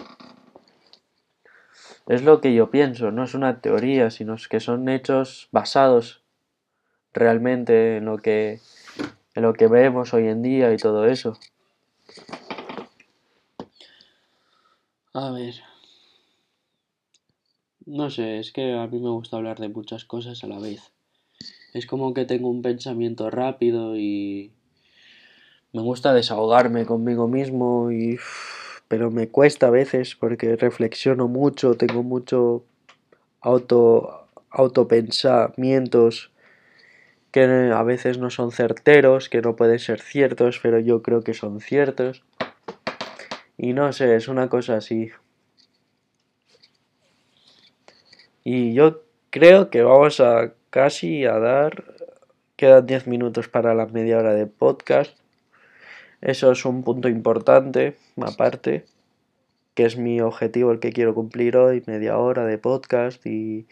Es 2.07 2.23
lo 2.23 2.41
que 2.41 2.53
yo 2.53 2.69
pienso, 2.69 3.11
no 3.11 3.23
es 3.23 3.33
una 3.33 3.61
teoría, 3.61 4.09
sino 4.11 4.35
que 4.49 4.59
son 4.59 4.89
hechos 4.89 5.47
basados 5.51 6.21
realmente 7.13 7.97
en 7.97 8.05
lo 8.05 8.17
que 8.17 8.59
en 9.35 9.43
lo 9.43 9.53
que 9.53 9.67
vemos 9.67 10.13
hoy 10.13 10.27
en 10.27 10.41
día 10.41 10.73
y 10.73 10.77
todo 10.77 11.05
eso. 11.05 11.37
A 15.13 15.31
ver. 15.31 15.55
No 17.85 18.09
sé, 18.09 18.39
es 18.39 18.51
que 18.51 18.73
a 18.73 18.87
mí 18.87 18.99
me 18.99 19.09
gusta 19.09 19.37
hablar 19.37 19.59
de 19.59 19.69
muchas 19.69 20.05
cosas 20.05 20.43
a 20.43 20.47
la 20.47 20.59
vez. 20.59 20.91
Es 21.73 21.85
como 21.85 22.13
que 22.13 22.25
tengo 22.25 22.49
un 22.49 22.61
pensamiento 22.61 23.29
rápido 23.29 23.97
y 23.97 24.51
me 25.73 25.81
gusta 25.81 26.13
desahogarme 26.13 26.85
conmigo 26.85 27.27
mismo 27.27 27.91
y 27.91 28.17
pero 28.87 29.11
me 29.11 29.29
cuesta 29.29 29.67
a 29.67 29.71
veces 29.71 30.15
porque 30.15 30.55
reflexiono 30.55 31.27
mucho, 31.27 31.75
tengo 31.75 32.03
mucho 32.03 32.63
auto 33.41 34.27
autopensamientos 34.49 36.31
que 37.31 37.43
a 37.43 37.81
veces 37.81 38.19
no 38.19 38.29
son 38.29 38.51
certeros, 38.51 39.27
que 39.27 39.41
no 39.41 39.55
pueden 39.55 39.79
ser 39.79 39.99
ciertos, 39.99 40.59
pero 40.61 40.79
yo 40.79 41.01
creo 41.01 41.21
que 41.21 41.33
son 41.33 41.59
ciertos. 41.59 42.23
Y 43.57 43.73
no 43.73 43.91
sé, 43.91 44.15
es 44.15 44.27
una 44.27 44.49
cosa 44.49 44.75
así. 44.75 45.09
Y 48.43 48.75
yo 48.75 49.01
creo 49.31 49.71
que 49.71 49.81
vamos 49.81 50.19
a 50.19 50.53
casi 50.69 51.25
a 51.25 51.39
dar... 51.39 51.83
Quedan 52.55 52.85
10 52.85 53.07
minutos 53.07 53.47
para 53.47 53.73
la 53.73 53.87
media 53.87 54.19
hora 54.19 54.35
de 54.35 54.45
podcast. 54.45 55.17
Eso 56.23 56.53
es 56.53 56.63
un 56.63 56.83
punto 56.83 57.09
importante, 57.09 57.97
aparte, 58.21 58.85
que 59.73 59.83
es 59.83 59.97
mi 59.97 60.21
objetivo 60.21 60.71
el 60.71 60.79
que 60.79 60.93
quiero 60.93 61.13
cumplir 61.13 61.57
hoy, 61.57 61.83
media 61.85 62.17
hora 62.17 62.45
de 62.45 62.57
podcast 62.57 63.25
y 63.25 63.67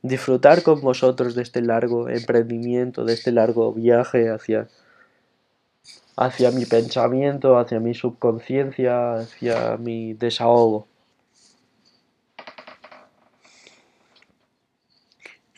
disfrutar 0.00 0.62
con 0.62 0.80
vosotros 0.80 1.34
de 1.34 1.42
este 1.42 1.60
largo 1.60 2.08
emprendimiento, 2.08 3.04
de 3.04 3.12
este 3.12 3.32
largo 3.32 3.74
viaje 3.74 4.30
hacia, 4.30 4.68
hacia 6.16 6.50
mi 6.52 6.64
pensamiento, 6.64 7.58
hacia 7.58 7.80
mi 7.80 7.92
subconsciencia, 7.92 9.16
hacia 9.16 9.76
mi 9.76 10.14
desahogo. 10.14 10.86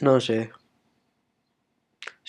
No 0.00 0.20
sé. 0.20 0.50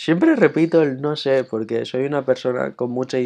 Siempre 0.03 0.35
repito 0.35 0.81
el 0.81 1.01
no 1.01 1.15
sé 1.15 1.45
porque 1.45 1.85
soy 1.85 2.05
una 2.05 2.25
persona 2.25 2.75
con 2.75 2.91
mucha, 2.91 3.17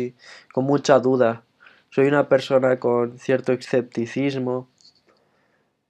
con 0.54 0.66
mucha 0.66 1.00
duda. 1.00 1.44
Soy 1.90 2.06
una 2.06 2.30
persona 2.30 2.78
con 2.78 3.18
cierto 3.18 3.52
escepticismo 3.52 4.70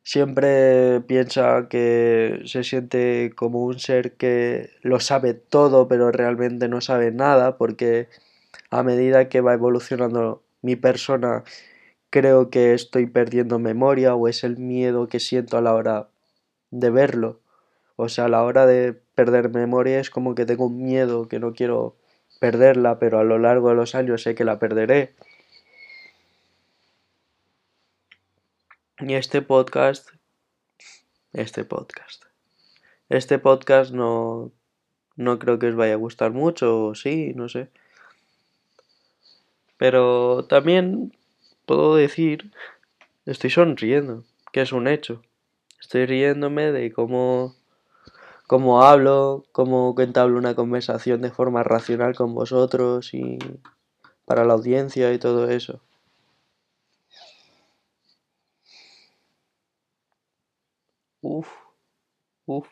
siempre 0.08 1.02
piensa 1.02 1.67
que 1.69 2.41
se 2.45 2.63
siente 2.63 3.34
como 3.36 3.65
un 3.65 3.78
ser 3.78 4.13
que 4.13 4.69
lo 4.82 5.02
sabe 5.02 5.34
todo, 5.34 5.89
pero 5.89 6.13
realmente 6.13 6.69
no 6.69 6.80
sabe 6.80 7.12
nada, 7.12 7.58
porque 7.58 8.08
a 8.69 8.84
medida 8.84 9.28
que 9.28 9.41
va 9.41 9.54
evolucionando 9.54 10.43
mi 10.62 10.78
persona, 10.78 11.43
creo 12.10 12.50
que 12.50 12.73
estoy 12.73 13.08
perdiendo 13.08 13.60
memoria 13.60 14.15
o 14.15 14.30
es 14.30 14.45
el 14.45 14.58
miedo 14.58 15.10
que 15.10 15.19
siento 15.19 15.58
a 15.58 15.62
la 15.62 15.73
hora 15.73 16.08
de 16.71 16.89
verlo. 16.89 17.41
O 17.98 18.08
sea, 18.10 18.26
a 18.26 18.30
la 18.30 18.44
hora 18.44 18.66
de 18.66 18.94
perder 18.94 19.50
memoria 19.50 20.00
es 20.00 20.10
como 20.10 20.36
que 20.36 20.46
tengo 20.46 20.68
un 20.68 20.84
miedo 20.84 21.28
que 21.28 21.40
no 21.40 21.54
quiero 21.54 21.98
perderla, 22.40 23.00
pero 23.00 23.20
a 23.20 23.24
lo 23.24 23.40
largo 23.40 23.70
de 23.70 23.76
los 23.76 23.96
años 23.96 24.22
sé 24.22 24.36
que 24.36 24.46
la 24.46 24.60
perderé. 24.60 25.16
Y 29.00 29.14
este 29.16 29.42
podcast, 29.42 30.12
este 31.34 31.66
podcast, 31.66 32.26
este 33.10 33.40
podcast 33.40 33.92
no, 33.92 34.52
no 35.16 35.40
creo 35.40 35.60
que 35.60 35.68
os 35.68 35.76
vaya 35.76 35.94
a 35.94 35.98
gustar 35.98 36.32
mucho, 36.32 36.94
sí, 36.96 37.34
no 37.36 37.50
sé. 37.50 37.70
Pero 39.78 40.46
también 40.46 41.16
puedo 41.66 41.96
decir, 41.96 42.52
estoy 43.26 43.50
sonriendo, 43.50 44.24
que 44.52 44.62
es 44.62 44.72
un 44.72 44.88
hecho. 44.88 45.24
Estoy 45.80 46.06
riéndome 46.06 46.72
de 46.72 46.92
cómo, 46.92 47.56
cómo 48.48 48.82
hablo, 48.84 49.46
cómo 49.52 49.94
entablo 50.00 50.40
una 50.40 50.56
conversación 50.56 51.22
de 51.22 51.32
forma 51.32 51.64
racional 51.64 52.16
con 52.16 52.34
vosotros 52.34 53.14
y 53.14 53.38
para 54.26 54.46
la 54.46 54.54
audiencia 54.54 55.14
y 55.14 55.20
todo 55.20 55.50
eso. 55.50 55.82
Uf, 61.22 61.48
uf, 62.48 62.68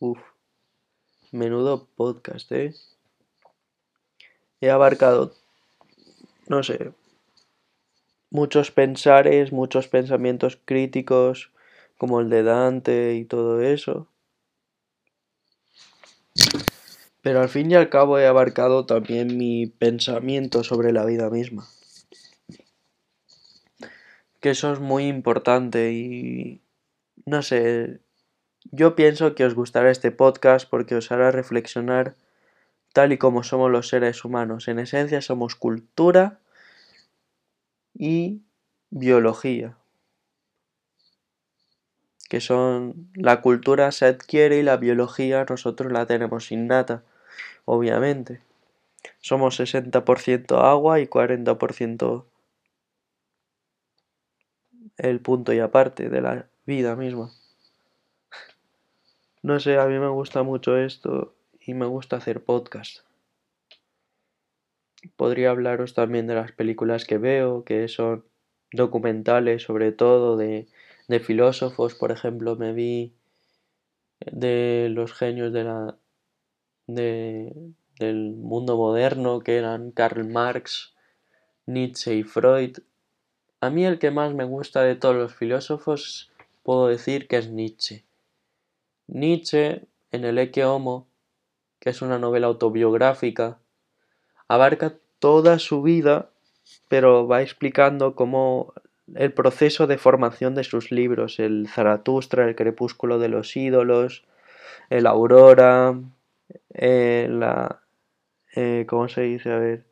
uf. 0.00 0.18
Menudo 1.32 1.86
podcast, 1.96 2.52
¿eh? 2.52 2.74
He 4.60 4.70
abarcado, 4.70 5.32
no 6.48 6.62
sé, 6.62 6.92
muchos 8.30 8.70
pensares, 8.70 9.52
muchos 9.52 9.88
pensamientos 9.88 10.58
críticos, 10.64 11.52
como 11.98 12.20
el 12.20 12.30
de 12.30 12.42
Dante 12.42 13.14
y 13.16 13.24
todo 13.24 13.60
eso. 13.60 14.08
Pero 17.22 17.40
al 17.40 17.48
fin 17.48 17.70
y 17.70 17.74
al 17.74 17.88
cabo 17.88 18.18
he 18.18 18.26
abarcado 18.26 18.86
también 18.86 19.36
mi 19.36 19.66
pensamiento 19.66 20.64
sobre 20.64 20.92
la 20.92 21.04
vida 21.04 21.30
misma. 21.30 21.68
Que 24.40 24.50
eso 24.50 24.72
es 24.72 24.80
muy 24.80 25.06
importante 25.06 25.92
y 25.92 26.62
no 27.26 27.42
sé, 27.42 28.00
yo 28.70 28.94
pienso 28.94 29.34
que 29.34 29.44
os 29.44 29.54
gustará 29.54 29.90
este 29.90 30.10
podcast 30.10 30.68
porque 30.68 30.94
os 30.94 31.10
hará 31.10 31.30
reflexionar 31.30 32.16
tal 32.92 33.12
y 33.12 33.18
como 33.18 33.42
somos 33.42 33.70
los 33.70 33.88
seres 33.88 34.24
humanos. 34.24 34.68
En 34.68 34.78
esencia 34.78 35.22
somos 35.22 35.54
cultura 35.54 36.40
y 37.94 38.42
biología. 38.90 39.77
Que 42.28 42.40
son 42.40 43.08
la 43.14 43.40
cultura 43.40 43.90
se 43.90 44.06
adquiere 44.06 44.58
y 44.58 44.62
la 44.62 44.76
biología 44.76 45.46
nosotros 45.48 45.90
la 45.90 46.06
tenemos 46.06 46.52
innata, 46.52 47.02
obviamente. 47.64 48.40
Somos 49.20 49.58
60% 49.58 50.58
agua 50.60 51.00
y 51.00 51.06
40% 51.06 52.26
el 54.98 55.20
punto 55.20 55.52
y 55.52 55.60
aparte 55.60 56.08
de 56.08 56.20
la 56.20 56.46
vida 56.66 56.96
misma. 56.96 57.30
No 59.40 59.60
sé, 59.60 59.78
a 59.78 59.86
mí 59.86 59.98
me 59.98 60.08
gusta 60.08 60.42
mucho 60.42 60.76
esto 60.76 61.32
y 61.60 61.72
me 61.72 61.86
gusta 61.86 62.16
hacer 62.16 62.42
podcast. 62.42 63.04
Podría 65.16 65.50
hablaros 65.50 65.94
también 65.94 66.26
de 66.26 66.34
las 66.34 66.50
películas 66.50 67.04
que 67.04 67.18
veo, 67.18 67.62
que 67.64 67.86
son 67.86 68.24
documentales 68.72 69.62
sobre 69.62 69.92
todo 69.92 70.36
de, 70.36 70.66
de 71.08 71.20
filósofos, 71.20 71.94
por 71.94 72.12
ejemplo, 72.12 72.56
me 72.56 72.72
vi 72.72 73.14
de 74.20 74.88
los 74.90 75.12
genios 75.12 75.52
de 75.52 75.64
la 75.64 75.96
de, 76.86 77.52
del 77.98 78.34
mundo 78.36 78.76
moderno 78.76 79.40
que 79.40 79.56
eran 79.56 79.90
Karl 79.90 80.28
Marx, 80.28 80.94
Nietzsche 81.66 82.14
y 82.14 82.22
Freud. 82.22 82.78
A 83.60 83.70
mí 83.70 83.84
el 83.84 83.98
que 83.98 84.10
más 84.10 84.34
me 84.34 84.44
gusta 84.44 84.82
de 84.82 84.94
todos 84.94 85.16
los 85.16 85.34
filósofos 85.34 86.30
puedo 86.62 86.88
decir 86.88 87.26
que 87.26 87.38
es 87.38 87.50
Nietzsche. 87.50 88.04
Nietzsche, 89.06 89.86
en 90.12 90.24
el 90.24 90.38
Ecce 90.38 90.64
Homo, 90.64 91.08
que 91.80 91.90
es 91.90 92.02
una 92.02 92.18
novela 92.18 92.46
autobiográfica, 92.46 93.58
abarca 94.46 94.94
toda 95.18 95.58
su 95.58 95.82
vida, 95.82 96.30
pero 96.88 97.26
va 97.26 97.42
explicando 97.42 98.14
cómo 98.14 98.74
el 99.14 99.32
proceso 99.32 99.86
de 99.86 99.98
formación 99.98 100.54
de 100.54 100.64
sus 100.64 100.90
libros, 100.90 101.38
el 101.38 101.68
Zaratustra, 101.68 102.46
el 102.46 102.56
crepúsculo 102.56 103.18
de 103.18 103.28
los 103.28 103.56
ídolos, 103.56 104.24
el 104.90 105.06
Aurora, 105.06 105.98
eh, 106.74 107.28
la... 107.30 107.82
Eh, 108.54 108.86
¿Cómo 108.88 109.08
se 109.08 109.22
dice? 109.22 109.52
A 109.52 109.58
ver. 109.58 109.86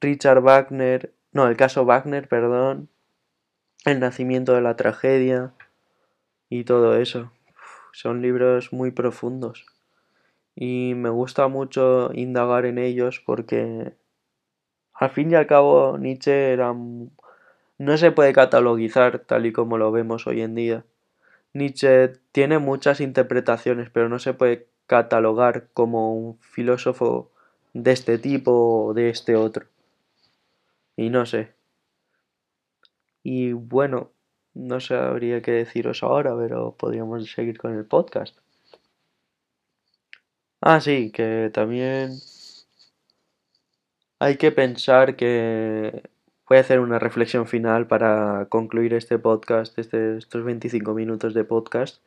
Richard 0.00 0.40
Wagner, 0.40 1.14
no, 1.32 1.48
el 1.48 1.56
caso 1.56 1.84
Wagner, 1.84 2.28
perdón, 2.28 2.88
el 3.84 4.00
nacimiento 4.00 4.54
de 4.54 4.60
la 4.60 4.76
tragedia 4.76 5.54
y 6.48 6.64
todo 6.64 6.96
eso. 6.96 7.32
Son 7.92 8.22
libros 8.22 8.72
muy 8.72 8.90
profundos 8.90 9.66
y 10.54 10.94
me 10.96 11.08
gusta 11.08 11.46
mucho 11.46 12.10
indagar 12.14 12.66
en 12.66 12.78
ellos 12.78 13.22
porque 13.24 13.94
al 14.98 15.10
fin 15.10 15.30
y 15.30 15.34
al 15.36 15.46
cabo 15.46 15.96
Nietzsche 15.98 16.52
era 16.52 16.74
no 17.78 17.96
se 17.96 18.10
puede 18.10 18.32
catalogizar 18.32 19.20
tal 19.20 19.46
y 19.46 19.52
como 19.52 19.78
lo 19.78 19.92
vemos 19.92 20.26
hoy 20.26 20.42
en 20.42 20.56
día. 20.56 20.84
Nietzsche 21.54 22.12
tiene 22.32 22.58
muchas 22.58 23.00
interpretaciones, 23.00 23.90
pero 23.90 24.08
no 24.08 24.18
se 24.18 24.34
puede 24.34 24.66
catalogar 24.86 25.68
como 25.72 26.14
un 26.14 26.38
filósofo 26.40 27.30
de 27.74 27.92
este 27.92 28.18
tipo 28.18 28.86
o 28.86 28.94
de 28.94 29.10
este 29.10 29.36
otro. 29.36 29.66
Y 30.96 31.10
no 31.10 31.26
sé. 31.26 31.52
Y 33.22 33.52
bueno, 33.52 34.10
no 34.54 34.80
sabría 34.80 35.40
qué 35.42 35.52
deciros 35.52 36.02
ahora, 36.02 36.36
pero 36.36 36.74
podríamos 36.76 37.30
seguir 37.30 37.58
con 37.58 37.76
el 37.76 37.84
podcast. 37.84 38.36
Ah, 40.60 40.80
sí, 40.80 41.12
que 41.12 41.50
también 41.54 42.10
hay 44.18 44.36
que 44.36 44.52
pensar 44.52 45.16
que 45.16 46.02
voy 46.48 46.58
a 46.58 46.60
hacer 46.60 46.80
una 46.80 46.98
reflexión 46.98 47.46
final 47.46 47.86
para 47.86 48.46
concluir 48.48 48.94
este 48.94 49.18
podcast, 49.18 49.78
este, 49.78 50.18
estos 50.18 50.44
25 50.44 50.94
minutos 50.94 51.34
de 51.34 51.44
podcast. 51.44 52.02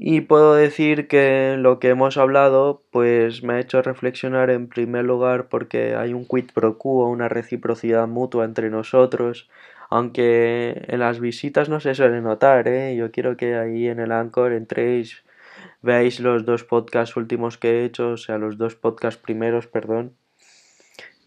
Y 0.00 0.20
puedo 0.20 0.54
decir 0.54 1.08
que 1.08 1.56
lo 1.58 1.80
que 1.80 1.88
hemos 1.88 2.16
hablado 2.18 2.82
pues 2.92 3.42
me 3.42 3.54
ha 3.54 3.60
hecho 3.60 3.82
reflexionar 3.82 4.48
en 4.50 4.68
primer 4.68 5.04
lugar 5.04 5.48
porque 5.48 5.96
hay 5.96 6.14
un 6.14 6.24
quid 6.24 6.50
pro 6.54 6.78
quo, 6.78 7.08
una 7.08 7.28
reciprocidad 7.28 8.06
mutua 8.06 8.44
entre 8.44 8.70
nosotros, 8.70 9.48
aunque 9.90 10.84
en 10.88 11.00
las 11.00 11.18
visitas 11.18 11.68
no 11.68 11.80
se 11.80 11.94
suele 11.94 12.20
notar, 12.20 12.68
¿eh? 12.68 12.94
Yo 12.96 13.10
quiero 13.10 13.36
que 13.36 13.56
ahí 13.56 13.88
en 13.88 13.98
el 14.00 14.12
Anchor 14.12 14.52
entréis, 14.52 15.24
veáis 15.82 16.20
los 16.20 16.44
dos 16.44 16.64
podcasts 16.64 17.16
últimos 17.16 17.58
que 17.58 17.80
he 17.82 17.84
hecho, 17.84 18.10
o 18.12 18.16
sea, 18.16 18.38
los 18.38 18.58
dos 18.58 18.76
podcasts 18.76 19.20
primeros, 19.20 19.66
perdón, 19.66 20.14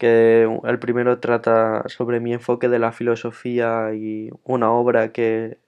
que 0.02 0.48
el 0.64 0.78
primero 0.80 1.20
trata 1.20 1.84
sobre 1.86 2.18
mi 2.18 2.32
enfoque 2.32 2.68
de 2.68 2.80
la 2.80 2.90
filosofía 2.90 3.94
y 3.94 4.30
una 4.42 4.72
obra 4.72 5.12
que 5.12 5.58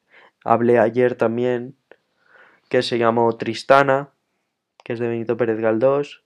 hablé 0.43 0.81
ayer 0.81 1.15
también 1.15 1.77
que 2.69 2.83
se 2.83 2.99
llamó 2.99 3.37
Tristana, 3.37 4.11
que 4.83 4.95
es 4.95 4.99
de 4.99 5.07
Benito 5.07 5.37
Pérez 5.37 5.61
Galdós. 5.61 6.25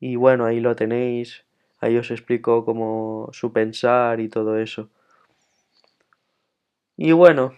Y 0.00 0.16
bueno, 0.16 0.44
ahí 0.44 0.60
lo 0.60 0.76
tenéis, 0.76 1.46
ahí 1.80 1.96
os 1.96 2.10
explico 2.10 2.66
cómo 2.66 3.30
su 3.32 3.54
pensar 3.54 4.20
y 4.20 4.28
todo 4.28 4.58
eso. 4.58 4.90
Y 6.98 7.12
bueno, 7.12 7.54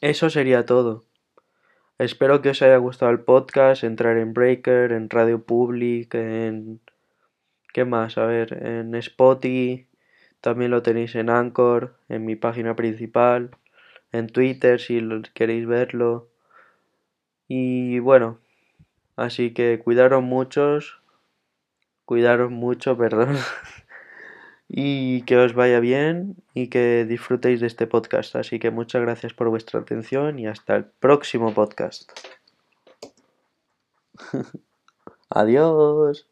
eso 0.00 0.28
sería 0.28 0.66
todo. 0.66 1.04
Espero 1.98 2.42
que 2.42 2.50
os 2.50 2.62
haya 2.62 2.78
gustado 2.78 3.12
el 3.12 3.20
podcast, 3.20 3.84
entrar 3.84 4.16
en 4.16 4.34
Breaker, 4.34 4.90
en 4.90 5.08
Radio 5.08 5.44
Public, 5.44 6.12
en... 6.16 6.80
¿Qué 7.76 7.84
más? 7.84 8.16
A 8.16 8.24
ver, 8.24 8.64
en 8.64 8.94
Spotify, 8.94 9.86
también 10.40 10.70
lo 10.70 10.80
tenéis 10.80 11.14
en 11.14 11.28
Anchor, 11.28 11.94
en 12.08 12.24
mi 12.24 12.34
página 12.34 12.74
principal, 12.74 13.50
en 14.12 14.28
Twitter 14.28 14.80
si 14.80 14.98
queréis 15.34 15.66
verlo. 15.66 16.30
Y 17.48 17.98
bueno, 17.98 18.38
así 19.16 19.52
que 19.52 19.78
cuidaros 19.78 20.22
muchos, 20.22 21.02
cuidaros 22.06 22.50
mucho, 22.50 22.96
perdón, 23.02 23.36
y 24.68 25.20
que 25.24 25.36
os 25.36 25.52
vaya 25.52 25.78
bien 25.78 26.36
y 26.54 26.68
que 26.68 27.04
disfrutéis 27.04 27.60
de 27.60 27.66
este 27.66 27.86
podcast. 27.86 28.36
Así 28.36 28.58
que 28.58 28.70
muchas 28.70 29.02
gracias 29.02 29.34
por 29.34 29.50
vuestra 29.50 29.80
atención 29.80 30.38
y 30.38 30.46
hasta 30.46 30.76
el 30.76 30.86
próximo 30.86 31.52
podcast. 31.52 32.10
Adiós. 35.28 36.26